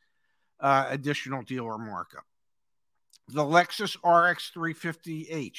uh, 0.60 0.86
additional 0.88 1.42
dealer 1.42 1.78
markup. 1.78 2.24
The 3.28 3.42
Lexus 3.42 3.96
RX 4.04 4.50
350H 4.56 5.58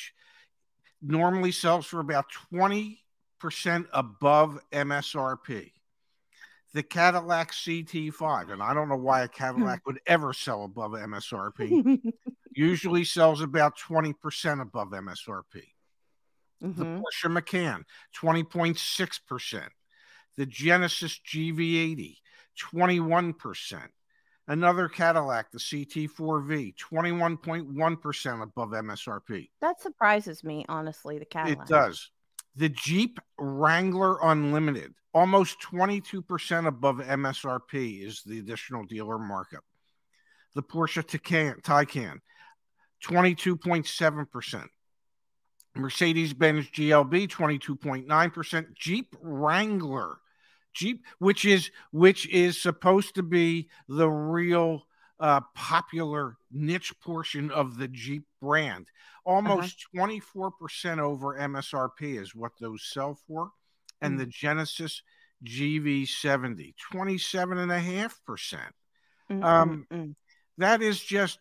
normally 1.01 1.51
sells 1.51 1.85
for 1.85 1.99
about 1.99 2.25
20% 2.53 2.97
above 3.93 4.59
MSRP 4.71 5.71
the 6.73 6.83
Cadillac 6.83 7.51
CT5, 7.51 8.51
and 8.51 8.63
I 8.63 8.73
don't 8.73 8.89
know 8.89 8.95
why 8.95 9.23
a. 9.23 9.27
Cadillac 9.27 9.81
would 9.85 9.99
ever 10.07 10.33
sell 10.33 10.63
above 10.63 10.91
MSRP. 10.91 12.13
Usually 12.53 13.03
sells 13.03 13.41
about 13.41 13.77
20% 13.77 14.61
above 14.61 14.89
MSRP. 14.89 15.63
Mm-hmm. 16.63 16.79
The 16.79 16.85
Porsche 16.85 17.31
Macan, 17.31 17.85
20.6%. 18.17 19.63
The 20.37 20.45
Genesis 20.45 21.19
GV80, 21.27 22.17
21%. 22.73 23.81
Another 24.47 24.89
Cadillac, 24.89 25.51
the 25.51 25.59
CT4V, 25.59 26.75
21.1% 26.75 28.43
above 28.43 28.69
MSRP. 28.69 29.49
That 29.61 29.81
surprises 29.81 30.43
me, 30.43 30.65
honestly, 30.67 31.19
the 31.19 31.25
Cadillac. 31.25 31.69
It 31.69 31.69
does. 31.69 32.09
The 32.55 32.69
Jeep 32.69 33.19
Wrangler 33.37 34.17
Unlimited, 34.21 34.93
almost 35.13 35.59
22% 35.61 36.67
above 36.67 36.97
MSRP 36.97 38.05
is 38.05 38.23
the 38.25 38.39
additional 38.39 38.85
dealer 38.85 39.17
markup. 39.17 39.63
The 40.55 40.63
Porsche 40.63 41.03
Taycan, 41.03 41.61
Taycan 41.61 42.19
22.7%. 43.05 44.67
Mercedes 45.75 46.33
Benz 46.33 46.69
GLB 46.69 47.29
22.9%. 47.29 48.65
Jeep 48.75 49.15
Wrangler 49.21 50.17
Jeep 50.73 51.05
which 51.19 51.45
is 51.45 51.69
which 51.91 52.27
is 52.29 52.61
supposed 52.61 53.15
to 53.15 53.23
be 53.23 53.69
the 53.87 54.09
real 54.09 54.85
uh, 55.21 55.39
popular 55.55 56.35
niche 56.51 56.93
portion 56.99 57.51
of 57.51 57.77
the 57.77 57.87
Jeep 57.87 58.25
brand. 58.41 58.87
Almost 59.23 59.85
uh-huh. 59.95 60.07
24% 60.07 60.99
over 60.99 61.37
MSRP 61.37 62.19
is 62.19 62.35
what 62.35 62.53
those 62.59 62.83
sell 62.91 63.17
for. 63.27 63.51
And 64.01 64.15
mm. 64.15 64.19
the 64.19 64.25
Genesis 64.25 65.03
GV70, 65.45 66.73
27.5%. 66.91 68.59
Um, 69.29 69.85
mm. 69.93 70.15
that 70.57 70.81
is 70.81 70.99
just, 70.99 71.39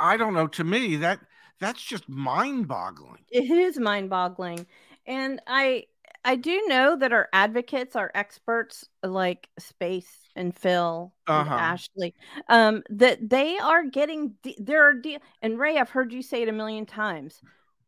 I 0.00 0.16
don't 0.16 0.34
know, 0.34 0.48
to 0.48 0.64
me, 0.64 0.96
that 0.96 1.20
that's 1.60 1.82
just 1.82 2.08
mind 2.08 2.66
boggling. 2.66 3.24
It 3.30 3.50
is 3.50 3.78
mind 3.78 4.10
boggling. 4.10 4.66
And 5.06 5.40
I, 5.46 5.84
I 6.28 6.36
do 6.36 6.62
know 6.66 6.94
that 6.94 7.10
our 7.10 7.26
advocates, 7.32 7.96
our 7.96 8.10
experts 8.14 8.86
like 9.02 9.48
Space 9.58 10.12
and 10.36 10.54
Phil 10.54 11.10
uh-huh. 11.26 11.40
and 11.40 11.48
Ashley, 11.48 12.14
um, 12.50 12.82
that 12.90 13.30
they 13.30 13.56
are 13.56 13.86
getting 13.86 14.34
de- 14.42 14.58
there 14.58 14.86
are 14.86 14.92
de- 14.92 15.20
and 15.40 15.58
Ray, 15.58 15.78
I've 15.78 15.88
heard 15.88 16.12
you 16.12 16.20
say 16.20 16.42
it 16.42 16.50
a 16.50 16.52
million 16.52 16.84
times. 16.84 17.40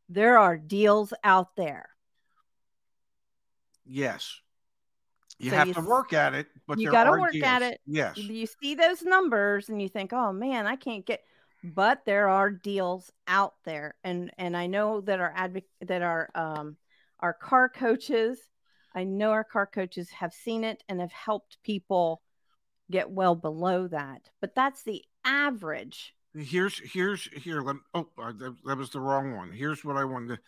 There 0.09 0.39
are 0.39 0.57
deals 0.57 1.13
out 1.23 1.55
there. 1.55 1.91
Yes. 3.85 4.41
You 5.39 5.51
so 5.51 5.57
have 5.57 5.69
you, 5.69 5.75
to 5.75 5.83
work 5.83 6.15
at 6.15 6.33
it, 6.33 6.47
but 6.67 6.79
you 6.79 6.91
got 6.91 7.05
to 7.05 7.11
work 7.11 7.33
deals. 7.33 7.45
at 7.45 7.61
it. 7.61 7.79
Yes. 7.85 8.17
You 8.17 8.47
see 8.63 8.75
those 8.75 9.03
numbers 9.03 9.69
and 9.69 9.83
you 9.83 9.91
think, 9.91 10.15
"Oh 10.15 10.33
man, 10.33 10.67
I 10.67 10.77
can't 10.77 11.05
get." 11.05 11.23
But 11.63 12.07
there 12.07 12.31
are 12.31 12.51
deals 12.51 13.13
out 13.29 13.53
there, 13.67 13.97
and 14.03 14.31
and 14.39 14.57
I 14.57 14.67
know 14.67 15.03
that 15.03 15.21
our 15.21 15.33
advocate 15.37 15.69
that 15.83 16.01
our 16.01 16.31
um 16.35 16.79
our 17.21 17.33
car 17.33 17.69
coaches. 17.69 18.39
I 18.95 19.05
know 19.05 19.31
our 19.31 19.45
car 19.45 19.67
coaches 19.67 20.11
have 20.11 20.33
seen 20.33 20.65
it 20.65 20.83
and 20.89 21.01
have 21.01 21.13
helped 21.13 21.63
people 21.63 22.23
get 22.91 23.11
well 23.11 23.37
below 23.37 23.87
that, 23.87 24.29
but 24.41 24.55
that's 24.55 24.83
the 24.83 25.05
average. 25.25 26.15
Here's 26.35 26.79
here's 26.93 27.25
here. 27.25 27.61
Let, 27.63 27.77
oh, 27.95 28.09
that, 28.17 28.57
that 28.65 28.79
was 28.79 28.91
the 28.91 29.01
wrong 29.01 29.37
one. 29.37 29.53
Here's 29.53 29.85
what 29.85 29.97
I 29.97 30.05
wanted 30.05 30.37
to. 30.37 30.43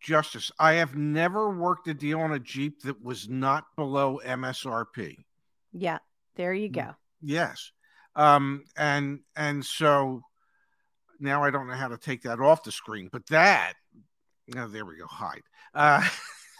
Justice, 0.00 0.52
I 0.60 0.74
have 0.74 0.94
never 0.94 1.50
worked 1.50 1.88
a 1.88 1.94
deal 1.94 2.20
on 2.20 2.32
a 2.32 2.38
Jeep 2.38 2.82
that 2.82 3.02
was 3.02 3.28
not 3.28 3.64
below 3.74 4.20
MSRP. 4.24 5.16
Yeah, 5.72 5.98
there 6.36 6.54
you 6.54 6.68
go. 6.68 6.94
Yes. 7.20 7.72
Um, 8.14 8.64
and 8.76 9.20
and 9.36 9.64
so 9.64 10.22
now 11.18 11.42
I 11.42 11.50
don't 11.50 11.66
know 11.66 11.74
how 11.74 11.88
to 11.88 11.98
take 11.98 12.22
that 12.22 12.40
off 12.40 12.62
the 12.62 12.72
screen, 12.72 13.08
but 13.10 13.26
that 13.26 13.74
oh, 14.56 14.68
there 14.68 14.84
we 14.84 14.96
go, 14.96 15.06
hide. 15.06 15.42
Uh, 15.74 16.06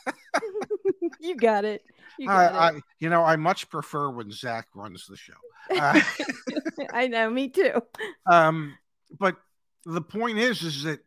you 1.20 1.36
got 1.36 1.64
it. 1.64 1.82
You, 2.18 2.26
got 2.26 2.54
I, 2.54 2.68
it. 2.68 2.74
I, 2.74 2.80
you 2.98 3.08
know, 3.08 3.22
I 3.22 3.36
much 3.36 3.68
prefer 3.70 4.10
when 4.10 4.30
Zach 4.30 4.66
runs 4.74 5.06
the 5.06 5.16
show. 5.16 5.34
Uh, 5.70 6.00
I 6.92 7.06
know, 7.06 7.30
me 7.30 7.48
too. 7.48 7.82
Um, 8.26 8.76
but 9.18 9.36
the 9.84 10.00
point 10.00 10.38
is, 10.38 10.62
is 10.62 10.82
that 10.84 11.00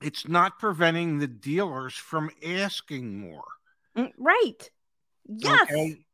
it's 0.00 0.28
not 0.28 0.58
preventing 0.58 1.18
the 1.18 1.26
dealers 1.26 1.94
from 1.94 2.30
asking 2.46 3.18
more. 3.18 3.44
Mm, 3.96 4.12
right. 4.16 4.70
Yes. 5.26 5.62
Okay? 5.62 6.04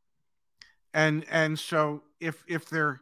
And 0.94 1.24
and 1.30 1.58
so 1.58 2.02
if 2.20 2.42
if 2.48 2.68
they're 2.68 3.00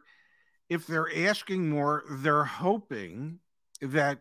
if 0.69 0.85
they're 0.85 1.09
asking 1.27 1.69
more, 1.69 2.03
they're 2.09 2.43
hoping 2.43 3.39
that 3.81 4.19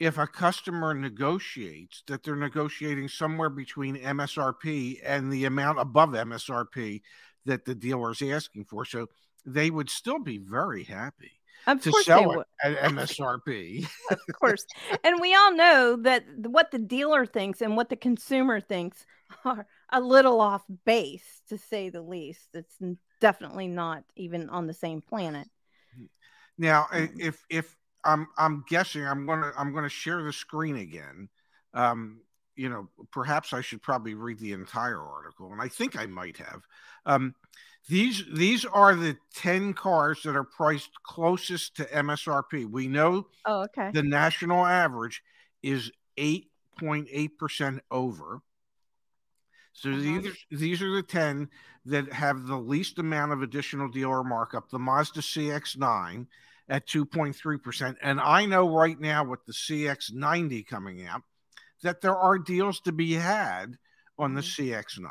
if 0.00 0.16
a 0.16 0.26
customer 0.26 0.94
negotiates 0.94 2.02
that 2.06 2.24
they're 2.24 2.34
negotiating 2.34 3.06
somewhere 3.06 3.50
between 3.50 3.96
MSRP 3.96 4.98
and 5.04 5.30
the 5.30 5.44
amount 5.44 5.78
above 5.78 6.10
MSRP 6.10 7.02
that 7.44 7.66
the 7.66 7.74
dealer 7.74 8.10
is 8.10 8.22
asking 8.22 8.64
for. 8.64 8.86
So 8.86 9.08
they 9.44 9.70
would 9.70 9.90
still 9.90 10.18
be 10.18 10.38
very 10.38 10.84
happy 10.84 11.32
of 11.66 11.82
to 11.82 11.92
sell 12.02 12.40
it 12.40 12.46
at 12.64 12.78
MSRP. 12.92 13.86
of 14.10 14.18
course. 14.40 14.64
And 15.04 15.20
we 15.20 15.34
all 15.34 15.54
know 15.54 15.96
that 15.96 16.24
what 16.36 16.70
the 16.70 16.78
dealer 16.78 17.26
thinks 17.26 17.60
and 17.60 17.76
what 17.76 17.90
the 17.90 17.96
consumer 17.96 18.58
thinks 18.58 19.04
are 19.44 19.66
a 19.90 20.00
little 20.00 20.40
off 20.40 20.62
base, 20.86 21.42
to 21.50 21.58
say 21.58 21.90
the 21.90 22.02
least. 22.02 22.48
It's 22.54 22.76
definitely 23.20 23.68
not 23.68 24.04
even 24.16 24.48
on 24.48 24.66
the 24.66 24.72
same 24.72 25.02
planet. 25.02 25.46
Now, 26.56 26.86
mm. 26.92 27.10
if 27.18 27.44
if 27.50 27.76
I'm 28.04 28.28
I'm 28.38 28.64
guessing 28.68 29.06
I'm 29.06 29.26
gonna 29.26 29.52
I'm 29.56 29.74
gonna 29.74 29.88
share 29.88 30.22
the 30.22 30.32
screen 30.32 30.76
again. 30.76 31.28
Um, 31.74 32.20
you 32.56 32.68
know, 32.68 32.88
perhaps 33.10 33.52
I 33.52 33.60
should 33.60 33.82
probably 33.82 34.14
read 34.14 34.38
the 34.38 34.52
entire 34.52 35.00
article, 35.00 35.52
and 35.52 35.60
I 35.60 35.68
think 35.68 35.98
I 35.98 36.06
might 36.06 36.36
have. 36.38 36.62
Um, 37.06 37.34
these 37.88 38.24
these 38.32 38.64
are 38.64 38.94
the 38.94 39.16
10 39.34 39.72
cars 39.74 40.22
that 40.24 40.36
are 40.36 40.44
priced 40.44 40.90
closest 41.02 41.76
to 41.76 41.84
MSRP. 41.86 42.70
We 42.70 42.88
know 42.88 43.26
oh, 43.46 43.62
okay. 43.62 43.90
the 43.92 44.02
national 44.02 44.64
average 44.64 45.22
is 45.62 45.90
8.8% 46.18 47.80
over. 47.90 48.42
So 49.72 49.90
uh-huh. 49.90 50.00
these, 50.00 50.36
these 50.50 50.82
are 50.82 50.94
the 50.94 51.02
10 51.02 51.48
that 51.86 52.12
have 52.12 52.46
the 52.46 52.58
least 52.58 52.98
amount 52.98 53.32
of 53.32 53.42
additional 53.42 53.88
dealer 53.88 54.22
markup. 54.22 54.68
The 54.68 54.78
Mazda 54.78 55.20
CX9 55.20 56.26
at 56.70 56.86
2.3%. 56.86 57.96
And 58.00 58.20
I 58.20 58.46
know 58.46 58.74
right 58.74 58.98
now 58.98 59.24
with 59.24 59.44
the 59.44 59.52
CX90 59.52 60.66
coming 60.66 61.06
out 61.06 61.22
that 61.82 62.00
there 62.00 62.16
are 62.16 62.38
deals 62.38 62.80
to 62.80 62.92
be 62.92 63.12
had 63.14 63.76
on 64.18 64.34
the 64.34 64.40
mm-hmm. 64.40 65.02
CX9. 65.02 65.10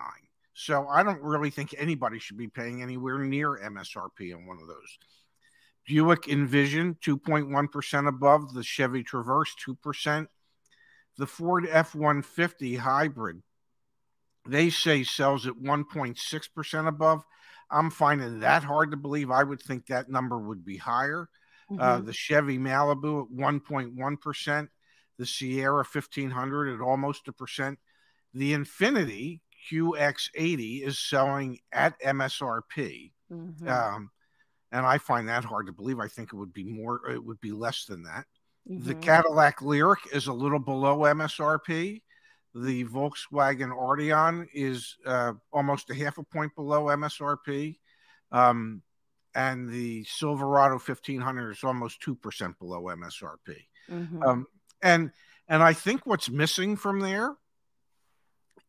So 0.54 0.88
I 0.88 1.04
don't 1.04 1.22
really 1.22 1.52
think 1.52 1.76
anybody 1.78 2.18
should 2.18 2.38
be 2.38 2.48
paying 2.48 2.82
anywhere 2.82 3.20
near 3.20 3.58
MSRP 3.58 4.36
on 4.36 4.48
one 4.48 4.58
of 4.62 4.68
those. 4.68 4.98
Buick 5.88 6.28
Envision 6.28 6.96
2.1% 7.06 8.08
above, 8.08 8.54
the 8.54 8.64
Chevy 8.64 9.04
Traverse 9.04 9.56
2%, 9.66 10.28
the 11.18 11.28
Ford 11.28 11.66
F150 11.66 12.78
hybrid 12.78 13.42
they 14.48 14.70
say 14.70 15.04
sells 15.04 15.46
at 15.46 15.54
1.6% 15.54 16.88
above. 16.88 17.24
I'm 17.70 17.92
finding 17.92 18.40
that 18.40 18.64
hard 18.64 18.92
to 18.92 18.98
believe. 18.98 19.30
I 19.30 19.44
would 19.44 19.62
think 19.62 19.86
that 19.88 20.10
number 20.10 20.40
would 20.40 20.66
be 20.66 20.78
higher. 20.78 21.30
Uh, 21.70 21.74
mm-hmm. 21.74 21.82
Uh, 21.82 22.00
the 22.00 22.14
Chevy 22.14 22.58
Malibu 22.58 23.24
at 23.24 23.32
1.1%, 23.32 24.68
the 25.18 25.26
Sierra 25.26 25.84
1500 25.84 26.74
at 26.74 26.82
almost 26.82 27.28
a 27.28 27.34
percent. 27.34 27.80
The 28.34 28.54
Infiniti 28.54 29.42
QX80 29.72 30.86
is 30.86 31.00
selling 31.00 31.60
at 31.72 32.00
MSRP. 32.02 33.12
Mm-hmm. 33.32 33.68
Um, 33.68 34.10
and 34.72 34.86
I 34.86 34.98
find 34.98 35.28
that 35.28 35.44
hard 35.44 35.68
to 35.68 35.74
believe. 35.74 36.00
I 36.00 36.08
think 36.08 36.30
it 36.34 36.38
would 36.38 36.54
be 36.54 36.64
more, 36.64 37.10
it 37.10 37.24
would 37.24 37.42
be 37.42 37.52
less 37.52 37.86
than 37.86 38.04
that. 38.04 38.26
Mm-hmm. 38.70 38.88
The 38.88 38.96
Cadillac 38.96 39.60
Lyriq 39.60 40.14
is 40.14 40.28
a 40.28 40.34
little 40.34 40.60
below 40.60 41.00
MSRP. 41.00 42.02
The 42.56 42.86
Volkswagen 42.86 43.76
Arteon 43.76 44.48
is 44.54 44.98
uh, 45.06 45.34
almost 45.54 45.90
a 45.92 45.96
half 45.96 46.18
a 46.18 46.24
point 46.24 46.56
below 46.56 46.86
MSRP. 46.86 47.78
Um, 48.32 48.82
and 49.40 49.70
the 49.70 50.04
Silverado 50.04 50.74
1500 50.74 51.52
is 51.52 51.64
almost 51.64 52.02
2% 52.02 52.60
below 52.60 52.84
MSRP. 52.84 53.56
Mm-hmm. 53.90 54.22
Um, 54.22 54.48
and 54.82 55.12
and 55.48 55.64
I 55.64 55.72
think 55.72 56.06
what's 56.06 56.30
missing 56.30 56.76
from 56.76 57.00
there 57.00 57.36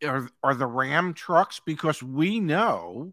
are, 0.07 0.29
are 0.45 0.55
the 0.55 0.69
Ram 0.69 1.13
trucks 1.13 1.61
because 1.67 2.03
we 2.05 2.39
know, 2.39 3.13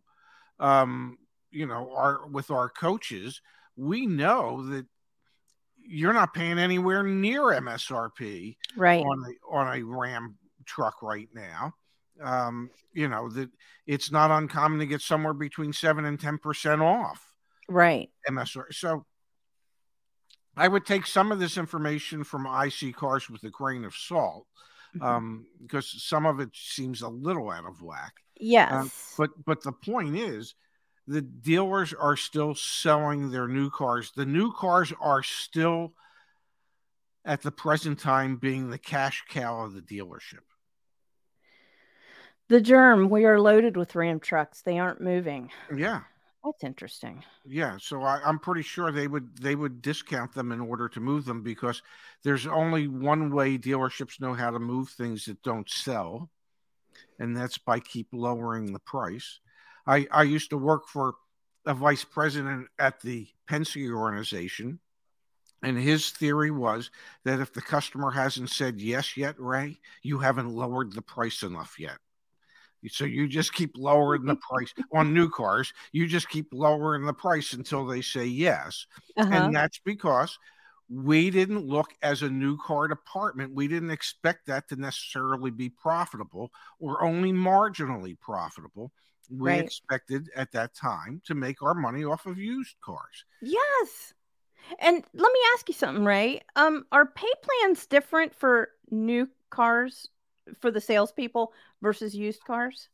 um, 0.60 1.18
you 1.50 1.66
know, 1.66 1.92
our 1.96 2.28
with 2.28 2.52
our 2.52 2.70
coaches, 2.70 3.42
we 3.76 4.06
know 4.06 4.64
that 4.70 4.86
you're 5.84 6.14
not 6.14 6.36
paying 6.36 6.60
anywhere 6.60 7.02
near 7.02 7.42
MSRP 7.42 8.56
right. 8.76 9.04
on 9.04 9.26
a, 9.26 9.56
on 9.56 9.80
a 9.80 9.84
Ram 9.84 10.38
truck 10.66 11.02
right 11.02 11.30
now. 11.34 11.74
Um, 12.22 12.70
you 12.94 13.08
know 13.08 13.30
that 13.30 13.50
it's 13.88 14.12
not 14.12 14.32
uncommon 14.32 14.80
to 14.80 14.86
get 14.86 15.02
somewhere 15.02 15.34
between 15.34 15.74
seven 15.74 16.06
and 16.06 16.20
ten 16.20 16.38
percent 16.38 16.84
off. 16.84 17.27
Right. 17.68 18.10
MSR. 18.30 18.74
So 18.74 19.06
I 20.56 20.68
would 20.68 20.86
take 20.86 21.06
some 21.06 21.32
of 21.32 21.40
this 21.40 21.58
information 21.58 22.24
from 22.24 22.46
iSeeCars 22.46 23.30
with 23.30 23.44
a 23.44 23.50
grain 23.50 23.86
of 23.86 23.96
salt, 23.96 24.48
mm-hmm. 24.96 25.06
um, 25.06 25.46
because 25.62 26.04
some 26.04 26.26
of 26.26 26.40
it 26.40 26.50
seems 26.54 27.02
a 27.02 27.10
little 27.10 27.52
out 27.52 27.66
of 27.66 27.82
whack. 27.82 28.14
Yes. 28.40 28.72
Um, 28.72 28.92
but 29.18 29.30
but 29.46 29.64
the 29.64 29.72
point 29.72 30.18
is 30.18 30.56
the 31.08 31.22
dealers 31.22 31.94
are 31.94 32.18
still 32.18 32.56
selling 32.56 33.32
their 33.32 33.48
new 33.48 33.70
cars. 33.70 34.12
The 34.16 34.26
new 34.26 34.52
cars 34.52 34.92
are 35.00 35.24
still 35.24 35.94
at 37.24 37.42
the 37.42 37.52
present 37.52 38.00
time 38.00 38.38
being 38.38 38.70
the 38.70 38.78
cash 38.78 39.24
cow 39.30 39.64
of 39.64 39.74
the 39.74 39.82
dealership. 39.82 40.44
The 42.50 42.62
germ, 42.62 43.10
we 43.10 43.26
are 43.26 43.40
loaded 43.40 43.76
with 43.76 43.96
Ram 43.96 44.20
trucks. 44.20 44.62
They 44.62 44.80
aren't 44.80 45.02
moving. 45.02 45.52
Yeah. 45.76 46.02
That's 46.48 46.64
interesting. 46.64 47.26
Yeah, 47.46 47.76
so 47.78 48.04
I, 48.04 48.22
am 48.24 48.40
pretty 48.40 48.62
sure 48.62 48.90
they 48.90 49.10
would 49.10 49.38
they 49.38 49.54
would 49.54 49.82
discount 49.82 50.34
them 50.34 50.54
in 50.54 50.62
order 50.62 50.88
to 50.88 51.02
move 51.02 51.26
them 51.26 51.44
because 51.44 51.82
there's 52.24 52.48
only 52.48 52.88
one 52.88 53.32
way 53.32 53.58
dealerships 53.58 54.22
know 54.22 54.34
how 54.34 54.52
to 54.52 54.60
move 54.60 54.88
things 54.88 55.26
that 55.26 55.44
don't 55.44 55.70
sell, 55.70 56.30
and 57.20 57.36
that's 57.36 57.58
by 57.58 57.82
keep 57.82 58.08
lowering 58.14 58.72
the 58.72 58.80
price. 58.80 59.42
I 59.86 60.08
I 60.10 60.24
used 60.24 60.52
to 60.52 60.58
work 60.58 60.88
for 60.88 61.16
a 61.66 61.74
vice 61.74 62.06
president 62.06 62.70
at 62.80 63.02
the 63.02 63.28
Penske 63.50 63.92
organization, 63.92 64.80
and 65.62 65.78
his 65.78 66.12
theory 66.12 66.52
was 66.52 66.92
that 67.26 67.42
if 67.42 67.52
the 67.52 67.62
customer 67.62 68.12
hasn't 68.12 68.52
said 68.52 68.80
yes 68.80 69.18
yet, 69.18 69.36
Ray, 69.38 69.80
you 70.02 70.20
haven't 70.20 70.56
lowered 70.56 70.94
the 70.94 71.02
price 71.02 71.44
enough 71.44 71.76
yet. 71.78 71.98
So 72.90 73.06
you 73.06 73.28
just 73.28 73.54
keep 73.54 73.78
lowering 73.78 74.26
the 74.26 74.36
price 74.50 74.74
on 74.94 75.14
new 75.14 75.30
cars. 75.30 75.74
You 75.92 76.08
just 76.08 76.30
keep 76.30 76.48
lowering 76.54 77.06
the 77.06 77.14
price 77.14 77.54
until 77.54 77.86
they 77.86 78.02
say 78.02 78.26
yes. 78.26 78.86
Uh-huh. 79.18 79.30
And 79.32 79.56
that's 79.56 79.80
because 79.80 80.38
we 80.90 81.30
didn't 81.30 81.66
look 81.66 81.94
as 82.02 82.22
a 82.22 82.30
new 82.30 82.58
car 82.58 82.88
department. 82.88 83.54
We 83.54 83.68
didn't 83.68 83.92
expect 83.92 84.48
that 84.48 84.70
to 84.70 84.76
necessarily 84.76 85.52
be 85.52 85.70
profitable 85.70 86.52
or 86.80 87.04
only 87.04 87.34
marginally 87.34 88.18
profitable. 88.20 88.92
We 89.30 89.50
right. 89.50 89.64
expected 89.64 90.30
at 90.36 90.54
that 90.54 90.74
time 90.74 91.22
to 91.26 91.36
make 91.36 91.62
our 91.62 91.74
money 91.74 92.06
off 92.06 92.26
of 92.26 92.38
used 92.38 92.76
cars. 92.82 93.26
Yes. 93.42 94.14
And 94.80 95.04
let 95.14 95.32
me 95.34 95.40
ask 95.54 95.68
you 95.68 95.74
something, 95.74 96.06
Ray. 96.06 96.42
Um, 96.56 96.86
are 96.92 97.06
pay 97.06 97.32
plans 97.42 97.86
different 97.86 98.34
for 98.34 98.70
new 98.90 99.28
cars 99.50 100.08
for 100.60 100.72
the 100.72 100.82
salespeople 100.82 101.54
versus 101.82 102.16
used 102.16 102.44
cars? 102.44 102.90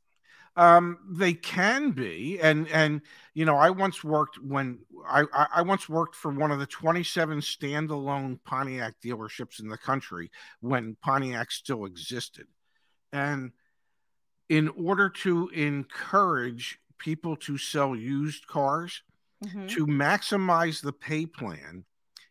Um, 0.56 1.00
they 1.10 1.34
can 1.34 1.92
be, 1.92 2.40
and 2.40 2.68
and 2.68 3.02
you 3.34 3.44
know, 3.44 3.56
I 3.56 3.72
once 3.72 4.04
worked 4.04 4.38
when 4.40 4.80
I 5.08 5.24
I 5.34 5.64
once 5.64 5.90
worked 5.90 6.16
for 6.16 6.32
one 6.32 6.52
of 6.52 6.60
the 6.60 6.68
27 6.68 7.40
standalone 7.40 8.40
Pontiac 8.44 8.96
dealerships 9.04 9.60
in 9.60 9.68
the 9.68 9.78
country 9.78 10.30
when 10.60 10.96
Pontiac 11.02 11.52
still 11.52 11.86
existed, 11.86 12.46
and 13.12 13.52
in 14.48 14.68
order 14.70 15.10
to 15.10 15.50
encourage 15.50 16.80
people 17.00 17.36
to 17.38 17.58
sell 17.58 17.96
used 17.96 18.46
cars, 18.46 19.02
mm-hmm. 19.44 19.66
to 19.68 19.88
maximize 19.88 20.84
the 20.84 20.94
pay 20.94 21.26
plan, 21.26 21.84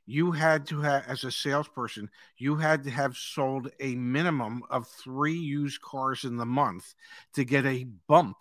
you 0.07 0.33
had 0.33 0.67
to 0.67 0.81
have 0.81 1.05
as 1.07 1.25
a 1.25 1.31
salesperson 1.31 2.11
you 2.37 2.57
had 2.57 2.83
to 2.83 2.91
have 2.91 3.17
sold 3.17 3.71
a 3.79 3.95
minimum 3.95 4.63
of 4.69 4.89
three 4.89 5.37
used 5.37 5.81
cars 5.81 6.25
in 6.25 6.37
the 6.37 6.47
month 6.47 6.95
to 7.35 7.45
get 7.45 7.65
a 7.65 7.85
bump 8.09 8.39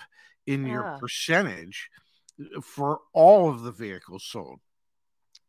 in 0.48 0.66
yeah. 0.66 0.74
your 0.74 0.98
percentage 1.00 1.90
uh, 2.40 2.62
for 2.62 3.02
all 3.14 3.50
of 3.50 3.62
the 3.62 3.72
vehicles 3.72 4.24
sold. 4.24 4.60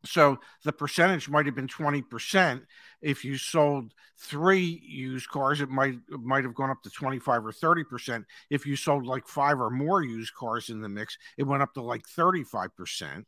So 0.04 0.40
the 0.64 0.72
percentage 0.72 1.28
might 1.28 1.46
have 1.46 1.54
been 1.54 1.68
20% 1.68 2.62
if 3.02 3.24
you 3.24 3.38
sold 3.38 3.94
three 4.18 4.82
used 4.84 5.28
cars 5.28 5.60
it 5.60 5.68
might 5.68 5.94
it 5.94 6.20
might 6.20 6.44
have 6.44 6.54
gone 6.54 6.70
up 6.70 6.82
to 6.82 6.90
25 6.90 7.46
or 7.46 7.52
30% 7.52 8.24
if 8.50 8.66
you 8.66 8.74
sold 8.74 9.06
like 9.06 9.28
five 9.28 9.60
or 9.60 9.70
more 9.70 10.02
used 10.02 10.34
cars 10.34 10.70
in 10.70 10.80
the 10.80 10.88
mix 10.88 11.16
it 11.38 11.44
went 11.44 11.62
up 11.62 11.72
to 11.74 11.82
like 11.82 12.02
35% 12.02 13.24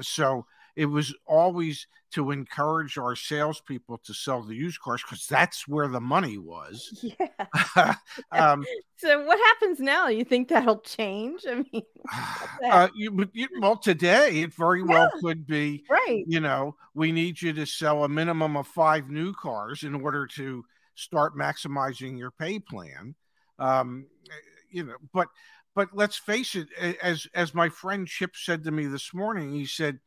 so 0.00 0.46
it 0.80 0.86
was 0.86 1.14
always 1.26 1.86
to 2.12 2.30
encourage 2.30 2.96
our 2.96 3.14
salespeople 3.14 3.98
to 3.98 4.14
sell 4.14 4.40
the 4.40 4.54
used 4.54 4.80
cars 4.80 5.02
because 5.02 5.26
that's 5.26 5.68
where 5.68 5.88
the 5.88 6.00
money 6.00 6.38
was. 6.38 7.04
Yeah. 7.76 7.94
um, 8.32 8.64
so 8.96 9.22
what 9.24 9.38
happens 9.38 9.78
now? 9.78 10.08
You 10.08 10.24
think 10.24 10.48
that'll 10.48 10.80
change? 10.80 11.42
I 11.46 11.56
mean, 11.56 11.82
uh, 12.70 12.88
you, 12.94 13.28
you, 13.34 13.48
well, 13.60 13.76
today 13.76 14.40
it 14.40 14.54
very 14.54 14.82
well 14.82 15.10
yeah. 15.14 15.20
could 15.20 15.46
be. 15.46 15.84
Right. 15.90 16.24
You 16.26 16.40
know, 16.40 16.76
we 16.94 17.12
need 17.12 17.42
you 17.42 17.52
to 17.52 17.66
sell 17.66 18.04
a 18.04 18.08
minimum 18.08 18.56
of 18.56 18.66
five 18.66 19.10
new 19.10 19.34
cars 19.34 19.82
in 19.82 19.94
order 19.94 20.26
to 20.36 20.64
start 20.94 21.36
maximizing 21.36 22.18
your 22.18 22.30
pay 22.30 22.58
plan. 22.58 23.14
Um, 23.58 24.06
you 24.70 24.84
know, 24.84 24.96
but 25.12 25.28
but 25.74 25.88
let's 25.92 26.16
face 26.16 26.54
it, 26.54 26.68
as 27.02 27.26
as 27.34 27.54
my 27.54 27.68
friend 27.68 28.08
Chip 28.08 28.34
said 28.34 28.64
to 28.64 28.70
me 28.70 28.86
this 28.86 29.12
morning, 29.12 29.52
he 29.52 29.66
said 29.66 29.98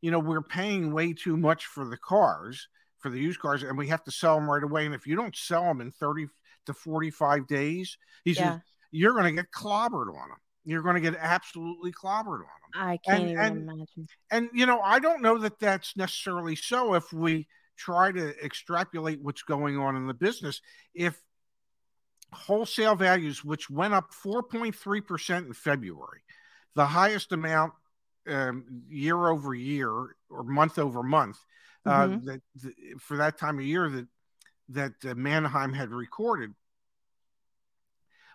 you 0.00 0.10
know, 0.10 0.18
we're 0.18 0.42
paying 0.42 0.92
way 0.92 1.12
too 1.12 1.36
much 1.36 1.66
for 1.66 1.84
the 1.84 1.96
cars, 1.96 2.68
for 2.98 3.10
the 3.10 3.18
used 3.18 3.40
cars, 3.40 3.62
and 3.62 3.76
we 3.76 3.88
have 3.88 4.04
to 4.04 4.10
sell 4.10 4.36
them 4.36 4.50
right 4.50 4.62
away. 4.62 4.86
And 4.86 4.94
if 4.94 5.06
you 5.06 5.16
don't 5.16 5.36
sell 5.36 5.64
them 5.64 5.80
in 5.80 5.90
30 5.90 6.26
to 6.66 6.74
45 6.74 7.46
days, 7.46 7.96
he 8.24 8.32
yeah. 8.32 8.52
says, 8.52 8.60
you're 8.90 9.12
going 9.12 9.24
to 9.24 9.42
get 9.42 9.50
clobbered 9.52 10.08
on 10.08 10.28
them. 10.28 10.38
You're 10.64 10.82
going 10.82 10.96
to 10.96 11.00
get 11.00 11.18
absolutely 11.18 11.92
clobbered 11.92 12.40
on 12.40 12.40
them. 12.40 12.74
I 12.74 12.98
can't 12.98 13.22
and, 13.22 13.30
even 13.30 13.44
and, 13.44 13.56
imagine. 13.62 14.08
And, 14.30 14.48
you 14.52 14.66
know, 14.66 14.80
I 14.80 14.98
don't 14.98 15.22
know 15.22 15.38
that 15.38 15.58
that's 15.58 15.96
necessarily 15.96 16.56
so 16.56 16.94
if 16.94 17.12
we 17.12 17.46
try 17.80 18.12
to 18.12 18.44
extrapolate 18.44 19.22
what's 19.22 19.42
going 19.42 19.78
on 19.78 19.96
in 19.96 20.06
the 20.06 20.14
business. 20.14 20.60
If 20.94 21.20
wholesale 22.32 22.94
values, 22.94 23.44
which 23.44 23.70
went 23.70 23.94
up 23.94 24.10
4.3% 24.24 25.46
in 25.46 25.52
February, 25.54 26.20
the 26.74 26.86
highest 26.86 27.32
amount 27.32 27.72
um, 28.28 28.64
year 28.88 29.28
over 29.28 29.54
year 29.54 29.90
or 30.30 30.42
month 30.44 30.78
over 30.78 31.02
month 31.02 31.38
uh, 31.86 32.06
mm-hmm. 32.06 32.26
that, 32.26 32.40
for 33.00 33.16
that 33.16 33.38
time 33.38 33.58
of 33.58 33.64
year 33.64 33.88
that 33.88 34.06
that 34.70 34.92
uh, 35.04 35.14
Manheim 35.14 35.72
had 35.72 35.90
recorded. 35.90 36.54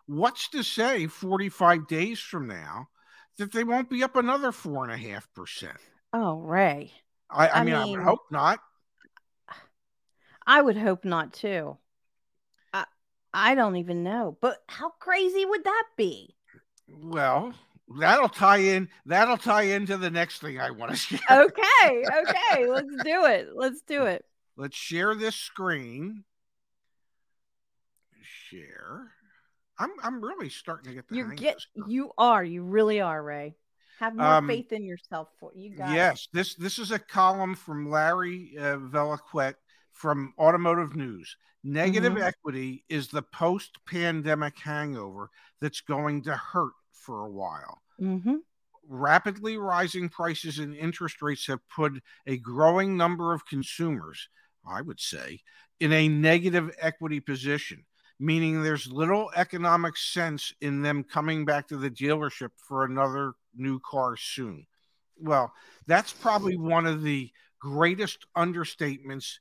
What's 0.05 0.49
to 0.49 0.63
say 0.63 1.07
45 1.07 1.87
days 1.87 2.19
from 2.19 2.47
now 2.47 2.89
that 3.37 3.51
they 3.51 3.63
won't 3.63 3.89
be 3.89 4.03
up 4.03 4.15
another 4.15 4.51
four 4.51 4.83
and 4.83 4.93
a 4.93 4.97
half 4.97 5.27
percent? 5.33 5.77
Oh, 6.13 6.39
Ray. 6.39 6.91
I, 7.29 7.47
I, 7.47 7.61
I 7.61 7.63
mean, 7.63 7.73
mean, 7.73 7.99
I 7.99 8.03
hope 8.03 8.19
not. 8.31 8.59
I 10.45 10.61
would 10.61 10.77
hope 10.77 11.05
not 11.05 11.33
too. 11.33 11.77
I 12.73 12.85
I 13.33 13.55
don't 13.55 13.77
even 13.77 14.03
know, 14.03 14.37
but 14.41 14.59
how 14.67 14.91
crazy 14.91 15.43
would 15.43 15.63
that 15.63 15.85
be? 15.97 16.35
Well, 16.87 17.53
that'll 17.99 18.29
tie 18.29 18.57
in. 18.57 18.89
That'll 19.05 19.37
tie 19.37 19.63
into 19.63 19.97
the 19.97 20.09
next 20.09 20.39
thing 20.39 20.59
I 20.59 20.71
want 20.71 20.91
to 20.91 20.97
share. 20.97 21.19
Okay, 21.29 22.05
okay, 22.21 22.67
let's 22.67 22.95
do 23.03 23.25
it. 23.25 23.49
Let's 23.53 23.81
do 23.81 24.05
it. 24.05 24.25
Let's 24.57 24.77
share 24.77 25.15
this 25.15 25.35
screen. 25.35 26.23
Share. 28.49 29.11
I'm 29.77 29.91
I'm 30.01 30.23
really 30.23 30.49
starting 30.49 30.91
to 30.91 30.95
get 30.95 31.07
the 31.09 31.15
you 31.15 31.33
get 31.35 31.57
you 31.87 32.11
are 32.17 32.43
you 32.43 32.63
really 32.63 33.01
are 33.01 33.21
Ray. 33.21 33.55
Have 33.99 34.15
more 34.15 34.25
um, 34.25 34.47
faith 34.47 34.71
in 34.71 34.83
yourself 34.83 35.29
for 35.39 35.51
you 35.55 35.75
guys. 35.75 35.93
Yes, 35.93 36.27
this 36.33 36.55
this 36.55 36.79
is 36.79 36.91
a 36.91 36.99
column 36.99 37.55
from 37.55 37.89
Larry 37.89 38.55
uh, 38.59 38.77
from 39.93 40.33
Automotive 40.37 40.95
News. 40.95 41.35
Negative 41.63 42.13
mm-hmm. 42.13 42.23
equity 42.23 42.83
is 42.89 43.07
the 43.07 43.23
post-pandemic 43.23 44.59
hangover 44.59 45.31
that's 45.59 45.81
going 45.81 46.21
to 46.23 46.35
hurt 46.35 46.73
for 47.05 47.25
a 47.25 47.29
while. 47.29 47.81
Mm-hmm. 48.01 48.35
Rapidly 48.87 49.57
rising 49.57 50.09
prices 50.09 50.59
and 50.59 50.75
interest 50.75 51.21
rates 51.21 51.47
have 51.47 51.59
put 51.73 51.93
a 52.27 52.37
growing 52.37 52.97
number 52.97 53.33
of 53.33 53.45
consumers, 53.47 54.29
I 54.67 54.81
would 54.81 54.99
say, 54.99 55.41
in 55.79 55.91
a 55.91 56.07
negative 56.07 56.71
equity 56.79 57.19
position 57.19 57.85
meaning 58.19 58.63
there's 58.63 58.87
little 58.87 59.31
economic 59.35 59.97
sense 59.97 60.53
in 60.61 60.81
them 60.81 61.03
coming 61.03 61.45
back 61.45 61.67
to 61.67 61.77
the 61.77 61.89
dealership 61.89 62.49
for 62.55 62.85
another 62.85 63.33
new 63.55 63.79
car 63.79 64.15
soon. 64.17 64.65
Well, 65.17 65.53
that's 65.87 66.13
probably 66.13 66.57
one 66.57 66.85
of 66.85 67.03
the 67.03 67.31
greatest 67.59 68.25
understatements 68.37 69.35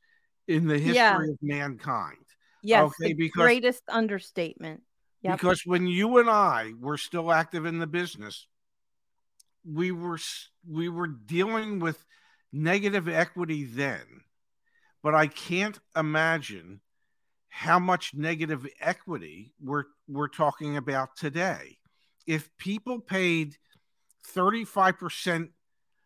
in 0.49 0.67
the 0.67 0.79
history 0.79 0.95
yeah. 0.95 1.23
of 1.23 1.39
mankind. 1.43 2.19
Yes, 2.63 2.85
okay, 2.85 3.09
the 3.09 3.15
because, 3.15 3.43
greatest 3.43 3.83
understatement. 3.89 4.83
Yep. 5.25 5.41
Because 5.41 5.63
when 5.65 5.87
you 5.87 6.19
and 6.19 6.29
I 6.29 6.73
were 6.79 6.99
still 6.99 7.33
active 7.33 7.65
in 7.65 7.79
the 7.79 7.87
business, 7.87 8.47
we 9.67 9.91
were 9.91 10.19
we 10.69 10.91
were 10.91 11.07
dealing 11.07 11.79
with 11.79 12.05
negative 12.53 13.09
equity 13.09 13.65
then, 13.65 14.03
but 15.03 15.15
I 15.15 15.27
can't 15.27 15.81
imagine 15.97 16.83
how 17.49 17.79
much 17.79 18.13
negative 18.15 18.67
equity 18.81 19.55
we're 19.63 19.85
we're 20.07 20.29
talking 20.29 20.77
about 20.77 21.17
today. 21.17 21.79
If 22.27 22.55
people 22.59 23.01
paid 23.01 23.57
35% 24.35 25.49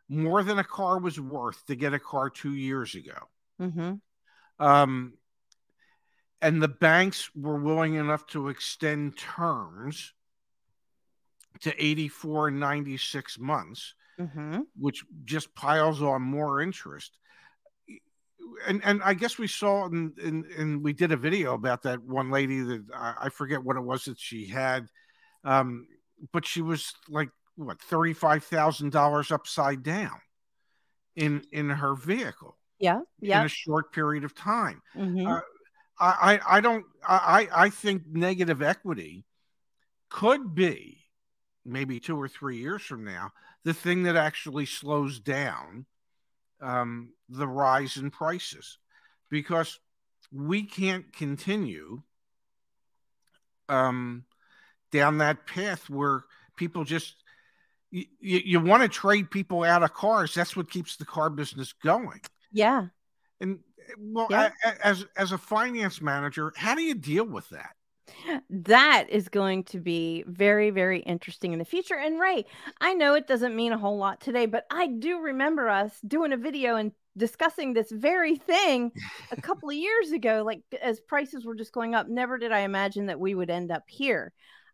more 0.09 0.45
than 0.45 0.61
a 0.61 0.65
car 0.65 0.99
was 0.99 1.19
worth 1.19 1.67
to 1.67 1.75
get 1.75 1.93
a 1.93 1.99
car 1.99 2.31
two 2.31 2.55
years 2.55 2.95
ago, 2.95 3.19
mm-hmm. 3.61 3.95
um, 4.65 5.18
and 6.41 6.63
the 6.63 6.69
banks 6.69 7.31
were 7.35 7.61
willing 7.61 7.95
enough 7.95 8.27
to 8.29 8.49
extend 8.49 9.17
terms 9.17 10.13
to 11.61 11.85
84 11.85 12.49
and 12.49 12.61
96 12.61 13.39
months, 13.39 13.95
mm-hmm. 14.19 14.61
which 14.79 15.05
just 15.25 15.55
piles 15.55 16.03
on 16.03 16.23
more 16.23 16.61
interest 16.61 17.19
and 18.67 18.81
and 18.85 19.03
I 19.03 19.15
guess 19.15 19.39
we 19.39 19.47
saw 19.47 19.87
and 19.87 20.17
and, 20.19 20.83
we 20.83 20.93
did 20.93 21.13
a 21.13 21.17
video 21.17 21.55
about 21.55 21.83
that 21.83 22.03
one 22.03 22.31
lady 22.31 22.61
that 22.61 22.85
I, 22.95 23.15
I 23.23 23.29
forget 23.29 23.63
what 23.63 23.77
it 23.77 23.83
was 23.83 24.05
that 24.05 24.19
she 24.19 24.47
had, 24.47 24.89
um, 25.45 25.87
but 26.33 26.47
she 26.47 26.63
was 26.63 26.93
like 27.09 27.31
what 27.57 27.81
thirty 27.81 28.13
five 28.13 28.45
thousand 28.45 28.93
dollars 28.93 29.31
upside 29.31 29.83
down 29.83 30.19
in 31.17 31.43
in 31.53 31.69
her 31.71 31.95
vehicle. 31.95 32.57
Yeah, 32.79 33.01
yeah. 33.21 33.41
In 33.41 33.47
a 33.47 33.51
short 33.51 33.93
period 33.93 34.25
of 34.25 34.35
time. 34.35 34.83
Mm-hmm. 34.97 35.27
Uh, 35.27 35.41
I 36.01 36.41
I 36.47 36.61
don't 36.61 36.85
I 37.07 37.49
I 37.53 37.71
think 37.71 38.03
negative 38.07 38.63
equity 38.63 39.25
could 40.11 40.55
be 40.55 41.05
maybe 41.65 42.01
two 42.01 42.21
or 42.21 42.29
three 42.29 42.59
years 42.59 42.83
from 42.83 43.05
now 43.05 43.33
the 43.65 43.75
thing 43.75 44.05
that 44.05 44.17
actually 44.17 44.65
slows 44.67 45.21
down 45.21 45.85
um, 46.61 47.13
the 47.29 47.47
rise 47.47 47.97
in 47.97 48.11
prices. 48.11 48.79
Because 49.31 49.79
we 50.33 50.63
can't 50.63 51.13
continue 51.13 52.03
um, 53.69 54.25
down 54.91 55.19
that 55.19 55.47
path 55.47 55.91
where 55.91 56.25
people 56.57 56.85
just 56.85 57.15
you, 57.91 58.07
you 58.21 58.61
want 58.61 58.83
to 58.83 58.89
trade 58.89 59.31
people 59.31 59.65
out 59.65 59.83
of 59.83 59.93
cars. 59.93 60.35
That's 60.35 60.57
what 60.57 60.71
keeps 60.71 60.97
the 60.97 61.05
car 61.05 61.31
business 61.31 61.73
going. 61.73 62.21
Yeah. 62.53 62.87
And 63.41 63.61
well 63.99 64.27
yeah. 64.31 64.51
as 64.83 65.07
as 65.17 65.33
a 65.33 65.39
finance 65.39 66.01
manager 66.01 66.53
how 66.57 66.75
do 66.75 66.83
you 66.83 66.95
deal 66.95 67.25
with 67.25 67.49
that 67.51 67.75
that 68.51 69.07
is 69.11 69.29
going 69.29 69.65
to 69.65 69.79
be 69.79 70.25
very, 70.27 70.71
very 70.71 71.01
interesting 71.01 71.53
in 71.53 71.59
the 71.59 71.65
future. 71.65 71.97
And 71.97 72.19
Ray, 72.19 72.47
I 72.81 72.95
know 72.95 73.15
it 73.15 73.27
doesn't 73.27 73.57
mean 73.57 73.73
a 73.73 73.79
whole 73.79 73.99
lot 73.99 74.21
today, 74.21 74.47
but 74.47 74.65
I 74.71 74.87
do 74.87 75.21
remember 75.21 75.69
us 75.69 76.01
doing 76.07 76.33
a 76.33 76.37
video 76.37 76.77
and 76.77 76.93
discussing 77.17 77.73
this 77.73 77.91
very 77.91 78.37
thing 78.37 78.93
a 79.31 79.37
couple 79.41 79.69
of 79.69 79.77
years 79.77 80.13
ago, 80.13 80.43
like 80.45 80.63
as 80.81 81.01
prices 81.01 81.45
were 81.45 81.55
just 81.55 81.73
going 81.73 81.95
up. 81.95 82.09
Never 82.09 82.39
did 82.39 82.53
I 82.53 82.61
imagine 82.61 83.07
that 83.07 83.21
we 83.21 83.35
would 83.35 83.51
end 83.51 83.71
up 83.71 83.85
here. 83.89 84.33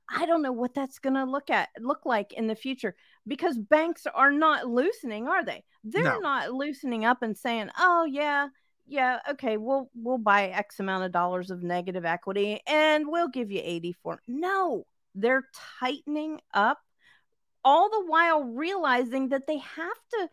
I 0.08 0.26
don't 0.26 0.42
know 0.42 0.52
what 0.52 0.74
that's 0.74 0.98
going 0.98 1.14
to 1.14 1.24
look 1.24 1.48
at 1.48 1.70
look 1.80 2.04
like 2.04 2.34
in 2.34 2.46
the 2.46 2.54
future 2.54 2.94
because 3.26 3.56
banks 3.56 4.06
are 4.14 4.30
not 4.30 4.68
loosening, 4.68 5.28
are 5.28 5.42
they? 5.42 5.64
They're 5.82 6.02
no. 6.02 6.18
not 6.18 6.52
loosening 6.52 7.06
up 7.06 7.22
and 7.22 7.36
saying, 7.36 7.70
"Oh 7.78 8.04
yeah, 8.04 8.48
yeah, 8.86 9.20
okay, 9.30 9.56
we'll 9.56 9.90
we'll 9.94 10.18
buy 10.18 10.48
X 10.48 10.80
amount 10.80 11.04
of 11.04 11.12
dollars 11.12 11.50
of 11.50 11.62
negative 11.62 12.04
equity 12.04 12.60
and 12.66 13.08
we'll 13.08 13.28
give 13.28 13.50
you 13.50 13.60
84. 13.62 14.20
No, 14.28 14.86
they're 15.14 15.44
tightening 15.80 16.40
up 16.52 16.78
all 17.64 17.88
the 17.88 18.04
while 18.06 18.44
realizing 18.44 19.30
that 19.30 19.46
they 19.46 19.58
have 19.58 19.98
to 20.12 20.28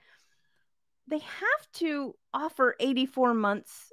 they 1.07 1.19
have 1.19 1.71
to 1.73 2.15
offer 2.33 2.75
84 2.79 3.33
months 3.33 3.91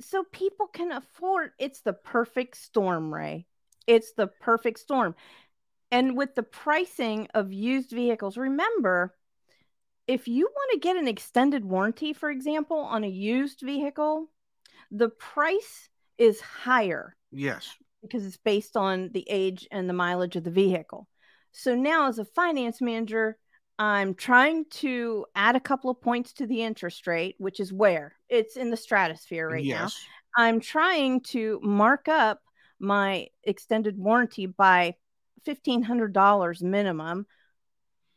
so 0.00 0.24
people 0.30 0.66
can 0.66 0.92
afford 0.92 1.52
it's 1.58 1.80
the 1.80 1.92
perfect 1.92 2.56
storm, 2.56 3.14
Ray. 3.14 3.46
It's 3.86 4.12
the 4.12 4.26
perfect 4.26 4.80
storm. 4.80 5.14
And 5.92 6.16
with 6.16 6.34
the 6.34 6.42
pricing 6.42 7.28
of 7.34 7.52
used 7.52 7.90
vehicles, 7.90 8.36
remember 8.36 9.14
if 10.06 10.28
you 10.28 10.44
want 10.44 10.70
to 10.72 10.78
get 10.78 10.96
an 10.96 11.08
extended 11.08 11.64
warranty, 11.64 12.12
for 12.12 12.30
example, 12.30 12.78
on 12.78 13.04
a 13.04 13.08
used 13.08 13.60
vehicle, 13.60 14.30
the 14.90 15.08
price 15.08 15.88
is 16.18 16.40
higher. 16.40 17.16
Yes. 17.32 17.68
Because 18.02 18.24
it's 18.24 18.36
based 18.36 18.76
on 18.76 19.10
the 19.12 19.26
age 19.28 19.66
and 19.70 19.88
the 19.88 19.94
mileage 19.94 20.36
of 20.36 20.44
the 20.44 20.50
vehicle. 20.50 21.08
So 21.52 21.74
now, 21.74 22.08
as 22.08 22.18
a 22.18 22.24
finance 22.24 22.80
manager, 22.80 23.36
I'm 23.78 24.14
trying 24.14 24.66
to 24.72 25.26
add 25.34 25.56
a 25.56 25.60
couple 25.60 25.90
of 25.90 26.00
points 26.00 26.32
to 26.34 26.46
the 26.46 26.62
interest 26.62 27.06
rate, 27.06 27.34
which 27.38 27.60
is 27.60 27.72
where 27.72 28.14
it's 28.28 28.56
in 28.56 28.70
the 28.70 28.76
stratosphere 28.76 29.48
right 29.48 29.64
yes. 29.64 29.98
now. 30.36 30.44
I'm 30.44 30.60
trying 30.60 31.22
to 31.22 31.60
mark 31.62 32.08
up 32.08 32.40
my 32.78 33.28
extended 33.42 33.98
warranty 33.98 34.46
by 34.46 34.94
$1,500 35.46 36.62
minimum 36.62 37.26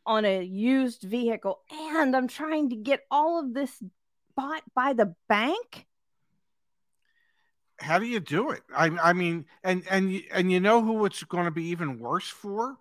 on 0.10 0.26
a 0.26 0.43
used 0.43 1.04
vehicle 1.04 1.60
and 1.72 2.15
I'm 2.15 2.28
trying 2.28 2.72
to 2.72 2.76
get 2.76 3.06
all 3.12 3.39
of 3.39 3.54
this 3.54 3.82
bought 4.36 4.63
by 4.74 4.93
the 4.93 5.13
bank. 5.28 5.86
How 7.80 8.00
do 8.00 8.08
you 8.08 8.19
do 8.19 8.50
it? 8.50 8.63
I, 8.76 8.88
I 8.88 9.13
mean, 9.13 9.45
and 9.63 9.84
and 9.89 10.22
and 10.34 10.52
you 10.52 10.60
know 10.60 10.84
who 10.84 11.06
it's 11.06 11.24
going 11.24 11.45
to 11.45 11.52
be 11.52 11.65
even 11.65 12.00
worse 12.00 12.28
for? 12.28 12.78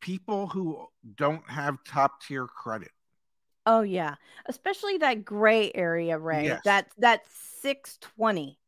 People 0.00 0.48
who 0.48 0.88
don't 1.14 1.48
have 1.48 1.78
top 1.84 2.20
tier 2.20 2.46
credit. 2.46 2.90
Oh 3.64 3.82
yeah, 3.82 4.16
especially 4.46 4.98
that 4.98 5.24
gray 5.24 5.70
area, 5.72 6.18
right? 6.18 6.46
Yes. 6.46 6.60
That 6.64 6.88
that 6.98 7.22
620. 7.60 8.58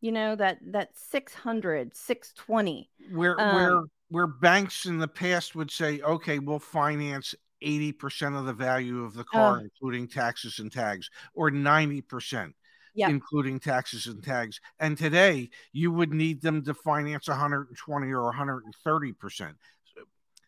You 0.00 0.12
know 0.12 0.36
that 0.36 0.58
that 0.68 0.96
600, 0.96 1.96
620. 1.96 2.88
Where 3.10 3.38
um, 3.38 3.54
where 3.54 3.82
where 4.08 4.26
banks 4.26 4.86
in 4.86 4.98
the 4.98 5.08
past 5.08 5.54
would 5.54 5.70
say, 5.70 6.00
okay, 6.00 6.38
we'll 6.38 6.58
finance 6.58 7.34
80% 7.62 8.38
of 8.38 8.46
the 8.46 8.52
value 8.52 9.04
of 9.04 9.14
the 9.14 9.24
car, 9.24 9.60
including 9.60 10.08
taxes 10.08 10.58
and 10.58 10.72
tags, 10.72 11.10
or 11.34 11.50
90%. 11.50 12.54
Yep. 12.94 13.10
including 13.10 13.60
taxes 13.60 14.08
and 14.08 14.24
tags. 14.24 14.60
And 14.80 14.98
today, 14.98 15.50
you 15.72 15.92
would 15.92 16.12
need 16.12 16.42
them 16.42 16.64
to 16.64 16.74
finance 16.74 17.28
120 17.28 18.10
or 18.10 18.24
130 18.24 19.12
percent. 19.12 19.56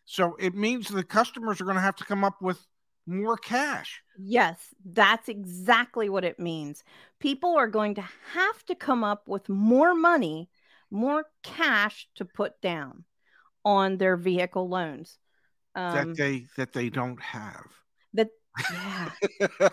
So 0.03 0.35
it 0.37 0.53
means 0.53 0.89
the 0.89 1.03
customers 1.03 1.61
are 1.61 1.63
going 1.63 1.77
to 1.77 1.81
have 1.81 1.95
to 1.97 2.03
come 2.03 2.25
up 2.25 2.41
with 2.41 2.59
more 3.07 3.37
cash. 3.37 4.01
Yes, 4.17 4.57
that's 4.83 5.29
exactly 5.29 6.09
what 6.09 6.25
it 6.25 6.39
means. 6.39 6.83
People 7.19 7.55
are 7.55 7.67
going 7.67 7.95
to 7.95 8.03
have 8.33 8.65
to 8.65 8.75
come 8.75 9.05
up 9.05 9.29
with 9.29 9.47
more 9.47 9.95
money, 9.95 10.49
more 10.89 11.25
cash 11.43 12.09
to 12.15 12.25
put 12.25 12.59
down 12.59 13.05
on 13.65 13.97
their 13.97 14.17
vehicle 14.17 14.67
loans. 14.69 15.17
Um, 15.75 15.93
that 16.13 16.17
they 16.17 16.45
that 16.57 16.73
they 16.73 16.89
don't 16.89 17.21
have. 17.21 17.65
that 18.13 18.29
yeah, 18.71 19.09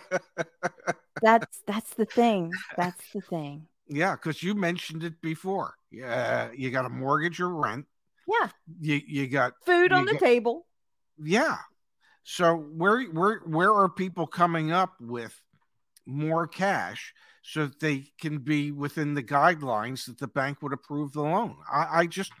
that's 1.21 1.61
that's 1.67 1.93
the 1.95 2.05
thing. 2.05 2.51
That's 2.77 3.03
the 3.13 3.21
thing. 3.21 3.67
yeah, 3.87 4.13
because 4.15 4.41
you 4.41 4.55
mentioned 4.55 5.03
it 5.03 5.21
before. 5.21 5.75
Yeah, 5.91 6.49
you 6.55 6.71
got 6.71 6.85
a 6.85 6.89
mortgage 6.89 7.39
or 7.41 7.49
rent. 7.49 7.85
Yeah, 8.27 8.49
You 8.79 9.01
you 9.05 9.27
got 9.27 9.53
food 9.65 9.91
You 9.91 9.97
on 9.97 10.05
the 10.05 10.13
get- 10.13 10.21
table. 10.21 10.65
yeah. 11.21 11.57
So 12.23 12.55
where 12.55 13.01
where 13.05 13.39
where 13.45 13.73
are 13.73 13.89
people 13.89 14.27
coming 14.27 14.71
up 14.71 14.93
with 15.01 15.35
more 16.05 16.47
cash 16.47 17.13
so 17.41 17.65
that 17.67 17.79
they 17.79 18.05
can 18.21 18.37
be 18.39 18.71
within 18.71 19.15
the 19.15 19.23
guidelines 19.23 20.05
that 20.05 20.19
the 20.19 20.27
bank 20.27 20.61
would 20.61 20.73
approve 20.73 21.11
the 21.13 21.21
loan? 21.23 21.55
I, 21.71 22.01
I 22.01 22.05
just 22.05 22.31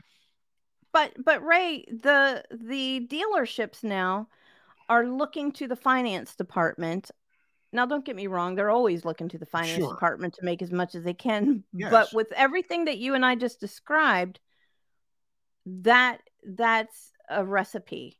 But 0.91 1.13
but 1.23 1.43
Ray, 1.45 1.85
the 1.89 2.43
the 2.51 3.07
dealerships 3.07 3.83
now 3.83 4.27
are 4.87 5.05
looking 5.05 5.51
to 5.53 5.67
the 5.67 5.75
finance 5.75 6.35
department. 6.35 7.11
Now, 7.71 7.85
don't 7.85 8.03
get 8.03 8.15
me 8.15 8.27
wrong; 8.27 8.55
they're 8.55 8.71
always 8.71 9.05
looking 9.05 9.29
to 9.29 9.37
the 9.37 9.45
finance 9.45 9.83
Sure. 9.83 9.93
department 9.93 10.33
to 10.35 10.45
make 10.45 10.61
as 10.61 10.71
much 10.71 10.95
as 10.95 11.03
they 11.03 11.13
can. 11.13 11.63
Yes. 11.73 11.91
But 11.91 12.13
with 12.13 12.31
everything 12.33 12.85
that 12.85 12.97
you 12.97 13.13
and 13.13 13.23
I 13.25 13.35
just 13.35 13.59
described, 13.59 14.39
that 15.65 16.21
that's 16.43 17.11
a 17.29 17.45
recipe. 17.45 18.17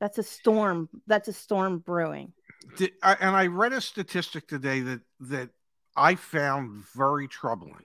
That's 0.00 0.18
a 0.18 0.22
storm. 0.22 0.88
That's 1.08 1.26
a 1.26 1.32
storm 1.32 1.80
brewing. 1.80 2.32
Did, 2.76 2.92
I, 3.02 3.16
and 3.20 3.34
I 3.34 3.48
read 3.48 3.72
a 3.72 3.80
statistic 3.80 4.46
today 4.46 4.80
that 4.80 5.00
that 5.20 5.50
I 5.96 6.14
found 6.14 6.84
very 6.94 7.26
troubling. 7.26 7.84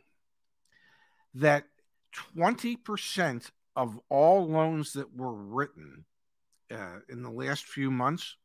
That 1.34 1.66
twenty 2.12 2.76
percent 2.76 3.50
of 3.76 4.00
all 4.10 4.48
loans 4.48 4.94
that 4.94 5.16
were 5.16 5.34
written 5.34 6.06
uh, 6.72 7.00
in 7.10 7.24
the 7.24 7.30
last 7.32 7.66
few 7.66 7.90
months 7.92 8.36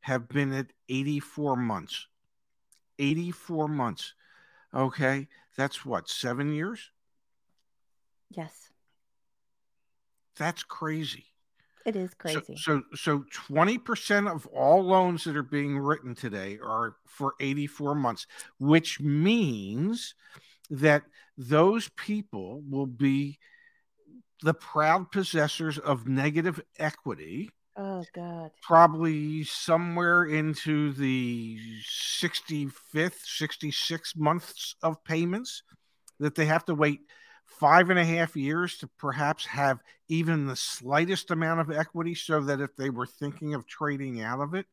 have 0.00 0.28
been 0.28 0.52
at 0.52 0.66
eighty-four 0.88 1.56
months. 1.56 2.06
Eighty-four 2.98 3.68
months. 3.68 4.14
Okay, 4.74 5.28
that's 5.56 5.84
what 5.84 6.08
seven 6.08 6.52
years. 6.52 6.90
Yes, 8.30 8.70
That's 10.36 10.64
crazy. 10.64 11.26
it 11.86 11.94
is 11.96 12.10
So- 12.10 12.16
crazy. 12.18 12.56
So, 12.56 12.82
so 12.94 13.24
twenty 13.30 13.78
percent 13.78 14.26
of 14.28 14.46
all 14.46 14.82
loans 14.82 15.24
that 15.24 15.36
are 15.36 15.42
being 15.42 15.78
written 15.78 16.14
today 16.14 16.58
are 16.64 16.96
for 17.06 17.34
eighty-four 17.40 17.94
months, 17.94 18.26
which 18.58 19.00
means 19.00 20.14
that 20.70 21.04
those 21.38 21.88
people 21.90 22.62
will 22.68 22.86
be 22.86 23.38
the 24.42 24.54
proud 24.54 25.10
possessors 25.10 25.78
of 25.78 26.08
negative 26.08 26.60
equity, 26.78 27.50
oh 27.76 28.04
God. 28.14 28.50
probably 28.62 29.44
somewhere 29.44 30.24
into 30.24 30.92
the 30.92 31.58
sixty-fifth, 31.84 33.22
sixty-six 33.24 34.16
months 34.16 34.74
of 34.82 35.02
payments 35.04 35.62
that 36.20 36.34
they 36.34 36.46
have 36.46 36.64
to 36.64 36.74
wait 36.74 37.00
five 37.46 37.90
and 37.90 37.98
a 37.98 38.04
half 38.04 38.36
years 38.36 38.78
to 38.78 38.88
perhaps 38.98 39.46
have 39.46 39.78
even 40.08 40.46
the 40.46 40.56
slightest 40.56 41.30
amount 41.30 41.60
of 41.60 41.70
equity 41.70 42.14
so 42.14 42.40
that 42.40 42.60
if 42.60 42.74
they 42.76 42.90
were 42.90 43.06
thinking 43.06 43.54
of 43.54 43.66
trading 43.66 44.20
out 44.20 44.40
of 44.40 44.54
it, 44.54 44.66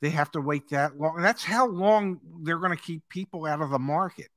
they 0.00 0.10
have 0.10 0.30
to 0.30 0.40
wait 0.40 0.68
that 0.68 0.98
long. 0.98 1.16
And 1.16 1.24
that's 1.24 1.44
how 1.44 1.66
long 1.66 2.20
they're 2.42 2.58
going 2.58 2.76
to 2.76 2.82
keep 2.82 3.08
people 3.08 3.46
out 3.46 3.62
of 3.62 3.70
the 3.70 3.78
market. 3.78 4.28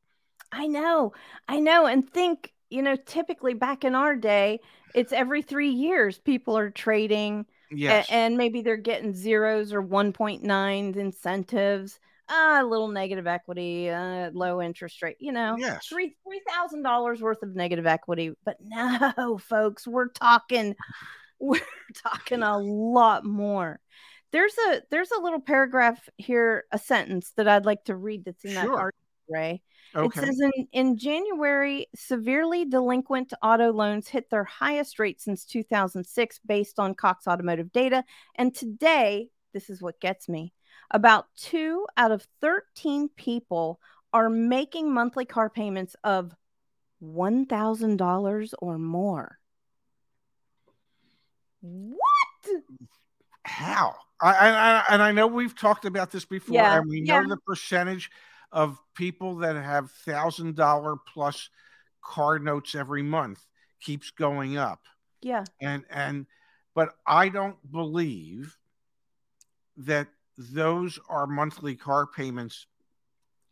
I 0.51 0.67
know, 0.67 1.13
I 1.47 1.59
know, 1.59 1.85
and 1.85 2.09
think 2.09 2.53
you 2.69 2.81
know. 2.81 2.95
Typically, 3.05 3.53
back 3.53 3.83
in 3.83 3.95
our 3.95 4.15
day, 4.15 4.59
it's 4.93 5.13
every 5.13 5.41
three 5.41 5.69
years 5.69 6.17
people 6.19 6.57
are 6.57 6.69
trading. 6.69 7.45
A- 8.09 8.13
and 8.13 8.37
maybe 8.37 8.61
they're 8.61 8.77
getting 8.77 9.13
zeros 9.13 9.73
or 9.73 9.83
1.9 9.83 10.95
incentives 10.95 11.99
uh, 12.29 12.59
a 12.61 12.65
little 12.65 12.89
negative 12.89 13.27
equity 13.27 13.89
uh, 13.89 14.29
low 14.33 14.61
interest 14.61 15.01
rate 15.01 15.17
you 15.19 15.31
know 15.31 15.55
yes. 15.57 15.87
three 15.87 16.15
three 16.25 16.41
thousand 16.49 16.83
dollars 16.83 17.21
worth 17.21 17.41
of 17.41 17.55
negative 17.55 17.87
equity 17.87 18.31
but 18.43 18.57
no 18.61 19.37
folks 19.37 19.87
we're 19.87 20.09
talking 20.09 20.75
we're 21.39 21.59
talking 21.95 22.43
a 22.43 22.57
lot 22.57 23.23
more 23.23 23.79
there's 24.31 24.55
a 24.69 24.81
there's 24.91 25.11
a 25.11 25.21
little 25.21 25.39
paragraph 25.39 26.09
here 26.17 26.65
a 26.71 26.79
sentence 26.79 27.31
that 27.37 27.47
i'd 27.47 27.65
like 27.65 27.83
to 27.85 27.95
read 27.95 28.25
that's 28.25 28.43
in 28.43 28.53
that 28.53 28.67
article 28.67 28.99
ray 29.29 29.61
Okay. 29.97 30.21
it 30.21 30.25
says 30.25 30.39
in, 30.39 30.67
in 30.71 30.97
January, 30.97 31.87
severely 31.95 32.65
delinquent 32.65 33.33
auto 33.41 33.71
loans 33.71 34.07
hit 34.07 34.29
their 34.29 34.43
highest 34.43 34.99
rate 34.99 35.19
since 35.19 35.43
2006 35.45 36.39
based 36.45 36.79
on 36.79 36.93
Cox 36.93 37.27
Automotive 37.27 37.71
data. 37.71 38.03
And 38.35 38.53
today, 38.53 39.29
this 39.53 39.69
is 39.69 39.81
what 39.81 39.99
gets 39.99 40.29
me 40.29 40.53
about 40.91 41.25
two 41.35 41.85
out 41.97 42.11
of 42.11 42.27
13 42.41 43.09
people 43.15 43.79
are 44.13 44.29
making 44.29 44.93
monthly 44.93 45.25
car 45.25 45.49
payments 45.49 45.95
of 46.03 46.33
$1,000 47.03 48.53
or 48.59 48.77
more. 48.77 49.39
What? 51.61 51.97
how 53.47 53.95
I, 54.21 54.33
I, 54.33 54.49
I 54.49 54.83
and 54.89 55.01
I 55.01 55.11
know 55.11 55.27
we've 55.27 55.55
talked 55.55 55.85
about 55.85 56.11
this 56.11 56.25
before, 56.25 56.55
Yeah, 56.55 56.77
and 56.77 56.89
we 56.89 57.01
know 57.01 57.21
yeah. 57.21 57.27
the 57.27 57.37
percentage 57.37 58.11
of 58.51 58.79
people 58.95 59.37
that 59.37 59.55
have 59.55 59.91
thousand 59.91 60.55
dollar 60.55 60.95
plus 60.95 61.49
car 62.01 62.39
notes 62.39 62.75
every 62.75 63.03
month 63.03 63.45
keeps 63.81 64.11
going 64.11 64.57
up, 64.57 64.81
Yeah. 65.21 65.43
and 65.61 65.85
and 65.89 66.25
but 66.73 66.95
I 67.05 67.29
don't 67.29 67.57
believe 67.71 68.57
that 69.77 70.07
those 70.37 70.99
are 71.09 71.27
monthly 71.27 71.75
car 71.75 72.05
payments 72.07 72.67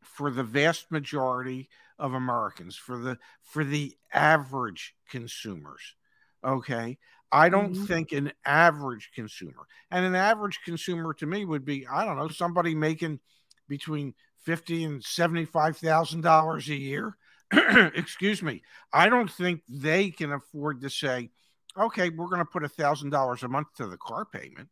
for 0.03 0.31
the 0.31 0.43
vast 0.43 0.91
majority 0.91 1.69
of 1.99 2.13
Americans, 2.13 2.75
for 2.75 2.97
the 2.97 3.17
for 3.41 3.63
the 3.63 3.95
average 4.13 4.95
consumers. 5.09 5.95
Okay. 6.43 6.97
I 7.31 7.49
don't 7.49 7.73
Mhm. 7.73 7.87
think 7.87 8.11
an 8.11 8.31
average 8.45 9.11
consumer, 9.13 9.67
and 9.91 10.05
an 10.05 10.15
average 10.15 10.61
consumer 10.63 11.13
to 11.15 11.25
me 11.25 11.43
would 11.43 11.65
be, 11.65 11.85
I 11.87 12.05
don't 12.05 12.17
know, 12.17 12.29
somebody 12.29 12.75
making 12.75 13.19
between 13.67 14.13
fifty 14.45 14.83
and 14.83 15.03
seventy-five 15.03 15.77
thousand 15.77 16.21
dollars 16.21 16.69
a 16.69 16.75
year. 16.75 17.17
Excuse 17.51 18.41
me. 18.41 18.61
I 18.93 19.09
don't 19.09 19.31
think 19.31 19.61
they 19.67 20.09
can 20.09 20.31
afford 20.31 20.81
to 20.81 20.89
say, 20.89 21.29
okay, 21.77 22.09
we're 22.09 22.27
going 22.27 22.39
to 22.39 22.45
put 22.45 22.63
a 22.63 22.69
thousand 22.69 23.09
dollars 23.09 23.43
a 23.43 23.47
month 23.47 23.67
to 23.77 23.87
the 23.87 23.97
car 23.97 24.25
payment. 24.25 24.69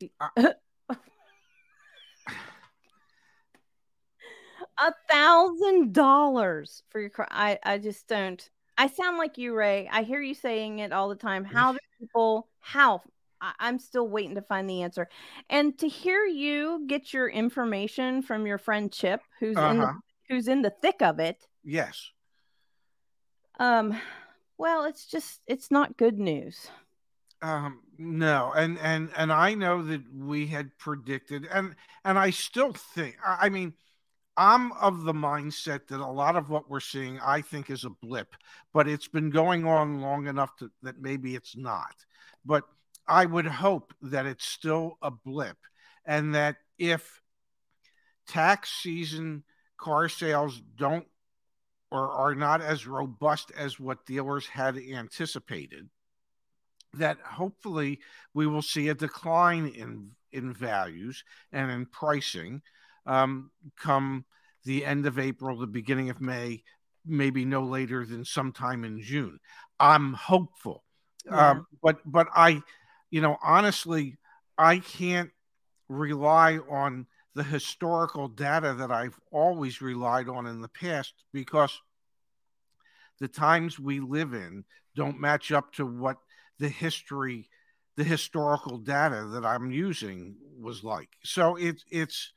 a 4.78 4.92
thousand 5.10 5.92
dollars 5.92 6.82
for 6.90 7.00
your 7.00 7.10
car. 7.10 7.28
I, 7.30 7.58
I 7.62 7.78
just 7.78 8.06
don't. 8.08 8.48
I 8.76 8.88
sound 8.88 9.18
like 9.18 9.38
you, 9.38 9.54
Ray. 9.54 9.88
I 9.90 10.02
hear 10.02 10.20
you 10.20 10.34
saying 10.34 10.80
it 10.80 10.92
all 10.92 11.08
the 11.08 11.14
time. 11.14 11.44
How 11.44 11.72
do 11.72 11.78
people? 12.00 12.48
How? 12.58 13.02
I, 13.44 13.52
I'm 13.58 13.78
still 13.78 14.08
waiting 14.08 14.34
to 14.36 14.42
find 14.42 14.68
the 14.68 14.82
answer. 14.82 15.08
And 15.50 15.78
to 15.78 15.88
hear 15.88 16.24
you 16.24 16.84
get 16.86 17.12
your 17.12 17.28
information 17.28 18.22
from 18.22 18.46
your 18.46 18.58
friend 18.58 18.90
Chip, 18.90 19.20
who's 19.38 19.56
in 19.56 19.78
the, 19.78 19.84
Uh-huh. 19.84 19.92
who's 20.28 20.48
in 20.48 20.62
the 20.62 20.70
thick 20.82 21.02
of 21.02 21.18
it. 21.20 21.46
Yes. 21.62 22.10
Um, 23.60 24.00
well, 24.58 24.84
it's 24.84 25.06
just 25.06 25.40
it's 25.46 25.70
not 25.70 25.96
good 25.96 26.18
news. 26.18 26.70
Um, 27.42 27.80
no, 27.98 28.52
and 28.56 28.78
and 28.78 29.10
and 29.16 29.32
I 29.32 29.54
know 29.54 29.82
that 29.82 30.02
we 30.14 30.46
had 30.46 30.76
predicted, 30.78 31.46
and 31.52 31.74
and 32.04 32.18
I 32.18 32.30
still 32.30 32.72
think. 32.72 33.16
I 33.24 33.46
I 33.46 33.48
mean, 33.50 33.74
I'm 34.36 34.72
of 34.72 35.04
the 35.04 35.12
mindset 35.12 35.86
that 35.88 36.00
a 36.00 36.06
lot 36.06 36.36
of 36.36 36.48
what 36.48 36.70
we're 36.70 36.80
seeing, 36.80 37.20
I 37.20 37.42
think, 37.42 37.70
is 37.70 37.84
a 37.84 37.90
blip, 37.90 38.34
but 38.72 38.88
it's 38.88 39.08
been 39.08 39.30
going 39.30 39.66
on 39.66 40.00
long 40.00 40.26
enough 40.26 40.56
to, 40.56 40.70
that 40.82 41.00
maybe 41.00 41.34
it's 41.36 41.56
not. 41.56 41.94
But 42.44 42.64
I 43.06 43.26
would 43.26 43.46
hope 43.46 43.92
that 44.02 44.26
it's 44.26 44.46
still 44.46 44.98
a 45.02 45.10
blip, 45.10 45.58
and 46.04 46.34
that 46.34 46.56
if 46.78 47.20
tax 48.26 48.70
season 48.70 49.44
car 49.76 50.08
sales 50.08 50.60
don't 50.76 51.06
or 51.90 52.10
are 52.10 52.34
not 52.34 52.60
as 52.60 52.86
robust 52.86 53.52
as 53.56 53.78
what 53.78 54.06
dealers 54.06 54.46
had 54.46 54.76
anticipated, 54.76 55.88
that 56.94 57.18
hopefully 57.20 58.00
we 58.32 58.46
will 58.46 58.62
see 58.62 58.88
a 58.88 58.94
decline 58.94 59.66
in 59.66 60.10
in 60.32 60.52
values 60.52 61.22
and 61.52 61.70
in 61.70 61.86
pricing 61.86 62.60
um, 63.06 63.50
come 63.78 64.24
the 64.64 64.84
end 64.84 65.06
of 65.06 65.18
April, 65.18 65.58
the 65.58 65.66
beginning 65.66 66.10
of 66.10 66.20
May, 66.20 66.62
maybe 67.06 67.44
no 67.44 67.62
later 67.62 68.04
than 68.04 68.24
sometime 68.24 68.84
in 68.84 69.00
June. 69.00 69.38
I'm 69.78 70.14
hopeful. 70.14 70.82
Yeah. 71.26 71.50
Um, 71.50 71.66
but 71.82 71.98
but 72.04 72.28
I, 72.34 72.62
you 73.10 73.20
know, 73.20 73.36
honestly, 73.42 74.16
I 74.58 74.78
can't 74.78 75.30
rely 75.88 76.58
on 76.70 77.06
the 77.34 77.42
historical 77.42 78.28
data 78.28 78.74
that 78.78 78.90
I've 78.90 79.18
always 79.32 79.82
relied 79.82 80.28
on 80.28 80.46
in 80.46 80.60
the 80.60 80.68
past 80.68 81.14
because 81.32 81.80
the 83.20 83.28
times 83.28 83.78
we 83.78 84.00
live 84.00 84.34
in 84.34 84.64
don't 84.94 85.20
match 85.20 85.50
up 85.52 85.72
to 85.74 85.86
what 85.86 86.18
the 86.58 86.68
history 86.68 87.48
the 87.96 88.04
historical 88.04 88.78
data 88.78 89.28
that 89.32 89.44
I'm 89.44 89.70
using 89.70 90.34
was 90.60 90.82
like. 90.82 91.10
So 91.22 91.56
it's 91.56 91.84
it's 91.90 92.32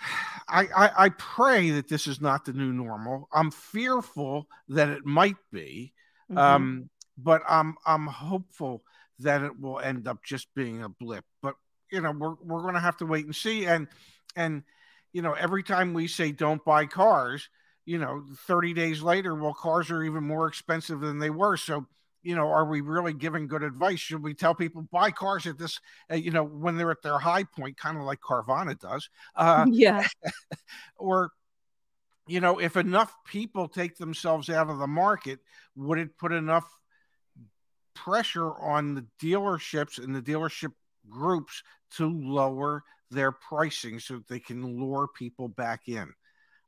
I, 0.48 0.66
I, 0.76 0.90
I 1.04 1.08
pray 1.10 1.70
that 1.70 1.88
this 1.88 2.06
is 2.06 2.20
not 2.20 2.44
the 2.44 2.52
new 2.52 2.72
normal. 2.72 3.28
I'm 3.32 3.50
fearful 3.50 4.48
that 4.68 4.88
it 4.88 5.06
might 5.06 5.36
be, 5.52 5.92
mm-hmm. 6.30 6.38
um, 6.38 6.90
but 7.16 7.42
I'm 7.48 7.76
I'm 7.86 8.06
hopeful 8.06 8.82
that 9.22 9.42
it 9.42 9.60
will 9.60 9.80
end 9.80 10.08
up 10.08 10.22
just 10.24 10.48
being 10.54 10.82
a 10.82 10.88
blip. 10.88 11.24
But 11.42 11.54
you 11.90 12.00
know, 12.00 12.12
we're 12.12 12.34
we're 12.42 12.62
going 12.62 12.74
to 12.74 12.80
have 12.80 12.96
to 12.98 13.06
wait 13.06 13.26
and 13.26 13.34
see. 13.34 13.66
And 13.66 13.88
and 14.36 14.62
you 15.12 15.22
know, 15.22 15.32
every 15.32 15.62
time 15.62 15.94
we 15.94 16.08
say 16.08 16.32
don't 16.32 16.64
buy 16.64 16.86
cars, 16.86 17.48
you 17.84 17.98
know, 17.98 18.24
30 18.46 18.72
days 18.72 19.02
later, 19.02 19.34
well, 19.34 19.54
cars 19.54 19.90
are 19.90 20.02
even 20.02 20.24
more 20.24 20.46
expensive 20.46 21.00
than 21.00 21.18
they 21.18 21.30
were. 21.30 21.56
So 21.56 21.86
you 22.22 22.36
know, 22.36 22.48
are 22.48 22.64
we 22.64 22.80
really 22.80 23.12
giving 23.12 23.48
good 23.48 23.62
advice? 23.62 23.98
Should 23.98 24.22
we 24.22 24.34
tell 24.34 24.54
people 24.54 24.82
buy 24.82 25.10
cars 25.10 25.46
at 25.46 25.58
this, 25.58 25.80
uh, 26.10 26.14
you 26.14 26.30
know, 26.30 26.44
when 26.44 26.76
they're 26.76 26.90
at 26.90 27.02
their 27.02 27.18
high 27.18 27.44
point, 27.44 27.76
kind 27.76 27.96
of 27.96 28.04
like 28.04 28.20
Carvana 28.20 28.78
does? 28.78 29.10
Uh, 29.34 29.66
yeah. 29.70 30.06
or, 30.96 31.30
you 32.28 32.40
know, 32.40 32.60
if 32.60 32.76
enough 32.76 33.12
people 33.26 33.68
take 33.68 33.96
themselves 33.96 34.48
out 34.48 34.70
of 34.70 34.78
the 34.78 34.86
market, 34.86 35.40
would 35.74 35.98
it 35.98 36.16
put 36.16 36.32
enough 36.32 36.64
pressure 37.94 38.52
on 38.60 38.94
the 38.94 39.06
dealerships 39.20 40.02
and 40.02 40.14
the 40.14 40.22
dealership 40.22 40.72
groups 41.08 41.62
to 41.96 42.08
lower 42.08 42.82
their 43.10 43.32
pricing 43.32 43.98
so 43.98 44.14
that 44.14 44.28
they 44.28 44.40
can 44.40 44.78
lure 44.78 45.08
people 45.16 45.48
back 45.48 45.88
in? 45.88 46.12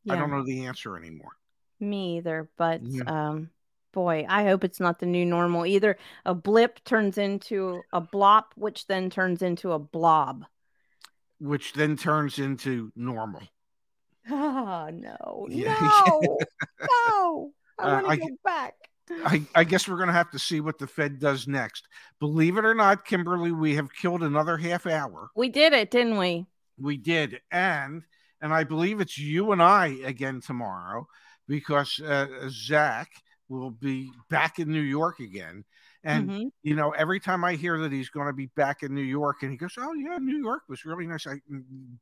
Yeah. 0.05 0.15
I 0.15 0.17
don't 0.17 0.31
know 0.31 0.45
the 0.45 0.67
answer 0.67 0.97
anymore. 0.97 1.33
Me 1.81 2.19
either, 2.19 2.51
but 2.57 2.81
yeah. 2.83 3.03
um 3.07 3.51
boy, 3.93 4.27
I 4.29 4.45
hope 4.45 4.65
it's 4.65 4.81
not 4.81 4.99
the 4.99 5.07
new 5.07 5.25
normal. 5.25 5.65
Either 5.65 5.97
a 6.27 6.35
blip 6.35 6.83
turns 6.85 7.17
into 7.17 7.81
a 7.93 8.03
blop, 8.03 8.45
which 8.57 8.87
then 8.87 9.09
turns 9.09 9.41
into 9.41 9.73
a 9.73 9.79
blob, 9.79 10.45
which 11.39 11.73
then 11.73 11.97
turns 11.97 12.39
into 12.39 12.93
normal. 12.95 13.43
Oh 14.29 14.91
no, 14.93 15.47
yeah. 15.51 15.77
no, 15.81 16.39
no! 16.81 17.53
I 17.79 18.03
want 18.03 18.07
to 18.07 18.13
uh, 18.13 18.17
go 18.17 18.37
back. 18.45 18.75
I, 19.11 19.43
I, 19.55 19.65
guess 19.65 19.87
we're 19.87 19.97
going 19.97 20.09
to 20.09 20.15
have 20.15 20.31
to 20.31 20.39
see 20.39 20.61
what 20.61 20.79
the 20.79 20.87
Fed 20.87 21.19
does 21.19 21.47
next. 21.47 21.89
Believe 22.21 22.57
it 22.57 22.65
or 22.65 22.75
not, 22.75 23.05
Kimberly, 23.05 23.53
we 23.53 23.75
have 23.77 23.93
killed 23.93 24.23
another 24.23 24.57
half 24.57 24.87
hour. 24.87 25.29
We 25.37 25.49
did 25.49 25.73
it, 25.73 25.91
didn't 25.91 26.17
we? 26.17 26.47
We 26.79 26.97
did, 26.97 27.41
and 27.51 28.03
and 28.41 28.53
I 28.53 28.65
believe 28.65 29.01
it's 29.01 29.19
you 29.19 29.53
and 29.53 29.63
I 29.63 29.99
again 30.05 30.41
tomorrow 30.41 31.07
because 31.47 32.01
uh, 32.01 32.27
Zach 32.49 33.11
will 33.49 33.71
be 33.71 34.11
back 34.29 34.59
in 34.59 34.73
New 34.73 34.81
York 34.81 35.21
again. 35.21 35.65
And 36.03 36.29
mm-hmm. 36.29 36.49
you 36.63 36.75
know, 36.75 36.91
every 36.91 37.19
time 37.19 37.45
I 37.45 37.55
hear 37.55 37.79
that 37.79 37.93
he's 37.93 38.11
going 38.11 38.27
to 38.27 38.35
be 38.35 38.47
back 38.57 38.83
in 38.83 38.95
New 38.95 39.03
York, 39.03 39.43
and 39.43 39.51
he 39.51 39.57
goes, 39.57 39.75
"Oh 39.79 39.95
yeah, 39.95 40.19
New 40.19 40.37
York 40.37 40.63
was 40.69 40.85
really 40.85 41.07
nice." 41.07 41.27
I, 41.27 41.37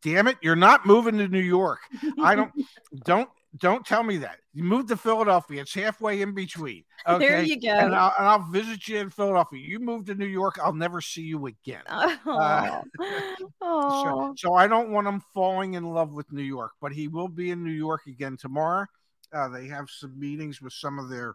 damn 0.03 0.27
it, 0.27 0.39
you're 0.43 0.57
not 0.57 0.87
moving 0.87 1.19
to 1.19 1.29
New 1.29 1.39
York. 1.39 1.79
I 2.21 2.35
don't, 2.35 2.51
don't, 3.05 3.29
don't 3.59 3.85
tell 3.85 4.03
me 4.03 4.19
that. 4.19 4.39
You 4.55 4.65
moved 4.65 4.89
to 4.89 4.97
Philadelphia. 4.97 5.63
It's 5.63 5.75
halfway 5.75 6.23
in 6.23 6.35
between. 6.35 6.85
Okay, 7.05 7.27
there 7.27 7.43
you 7.43 7.61
go. 7.61 7.71
And 7.71 7.93
I'll, 7.97 8.15
and 8.17 8.29
I'll 8.29 8.49
visit 8.53 8.87
you 8.87 8.99
in 8.99 9.11
Philadelphia. 9.11 9.59
You 9.59 9.81
move 9.81 10.05
to 10.07 10.15
New 10.15 10.27
York, 10.27 10.61
I'll 10.63 10.73
never 10.73 11.01
see 11.01 11.23
you 11.23 11.47
again. 11.47 11.83
Uh, 12.25 12.83
so, 13.61 14.35
so 14.37 14.55
I 14.55 14.69
don't 14.69 14.91
want 14.93 15.09
him 15.09 15.21
falling 15.35 15.75
in 15.75 15.83
love 15.83 16.13
with 16.13 16.31
New 16.33 16.45
York, 16.45 16.71
but 16.81 16.93
he 16.93 17.09
will 17.09 17.27
be 17.27 17.51
in 17.51 17.65
New 17.65 17.73
York 17.73 18.03
again 18.07 18.37
tomorrow. 18.37 18.87
Uh, 19.33 19.49
they 19.49 19.67
have 19.67 19.91
some 19.91 20.17
meetings 20.17 20.63
with 20.63 20.73
some 20.73 21.01
of 21.01 21.09
their 21.09 21.35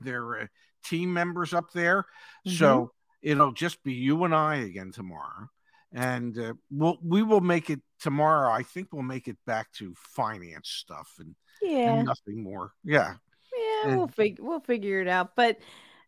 their 0.00 0.40
uh, 0.40 0.46
team 0.84 1.12
members 1.12 1.52
up 1.52 1.70
there. 1.72 2.06
Mm-hmm. 2.46 2.56
So 2.56 2.92
it'll 3.20 3.52
just 3.52 3.82
be 3.82 3.92
you 3.92 4.24
and 4.24 4.34
I 4.34 4.56
again 4.56 4.90
tomorrow, 4.90 5.50
and 5.92 6.38
uh, 6.38 6.54
we'll 6.70 6.98
we 7.02 7.22
will 7.22 7.40
make 7.40 7.70
it 7.70 7.80
tomorrow. 8.00 8.50
I 8.50 8.62
think 8.62 8.88
we'll 8.92 9.02
make 9.02 9.28
it 9.28 9.38
back 9.46 9.72
to 9.74 9.94
finance 9.96 10.68
stuff 10.68 11.10
and 11.18 11.34
yeah, 11.60 11.94
and 11.94 12.06
nothing 12.06 12.42
more. 12.42 12.72
Yeah, 12.84 13.14
yeah, 13.56 13.88
and, 13.88 13.98
we'll 13.98 14.08
figure 14.08 14.44
we'll 14.44 14.60
figure 14.60 15.00
it 15.00 15.08
out. 15.08 15.36
But 15.36 15.58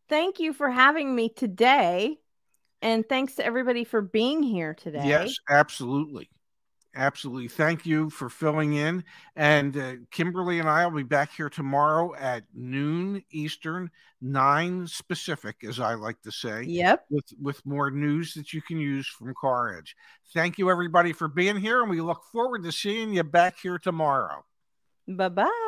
thank 0.08 0.40
you 0.40 0.52
for 0.52 0.70
having 0.70 1.14
me 1.14 1.28
today. 1.28 2.18
And 2.82 3.08
thanks 3.08 3.36
to 3.36 3.46
everybody 3.46 3.84
for 3.84 4.02
being 4.02 4.42
here 4.42 4.74
today. 4.74 5.08
Yes, 5.08 5.34
absolutely. 5.48 6.28
Absolutely. 6.94 7.48
Thank 7.48 7.84
you 7.86 8.08
for 8.10 8.28
filling 8.28 8.74
in. 8.74 9.04
And 9.34 9.76
uh, 9.76 9.92
Kimberly 10.10 10.60
and 10.60 10.68
I 10.68 10.86
will 10.86 10.96
be 10.96 11.02
back 11.02 11.32
here 11.36 11.48
tomorrow 11.48 12.14
at 12.14 12.44
noon 12.54 13.24
Eastern, 13.30 13.90
nine 14.20 14.86
specific, 14.86 15.64
as 15.64 15.80
I 15.80 15.94
like 15.94 16.20
to 16.22 16.30
say. 16.30 16.62
Yep. 16.62 17.06
With 17.10 17.32
with 17.40 17.66
more 17.66 17.90
news 17.90 18.34
that 18.34 18.52
you 18.52 18.62
can 18.62 18.78
use 18.78 19.06
from 19.06 19.34
CarEdge. 19.34 19.94
Thank 20.32 20.58
you 20.58 20.70
everybody 20.70 21.12
for 21.12 21.28
being 21.28 21.56
here, 21.56 21.82
and 21.82 21.90
we 21.90 22.00
look 22.00 22.22
forward 22.30 22.62
to 22.64 22.72
seeing 22.72 23.12
you 23.12 23.24
back 23.24 23.58
here 23.60 23.78
tomorrow. 23.78 24.44
Bye 25.08 25.28
bye. 25.28 25.63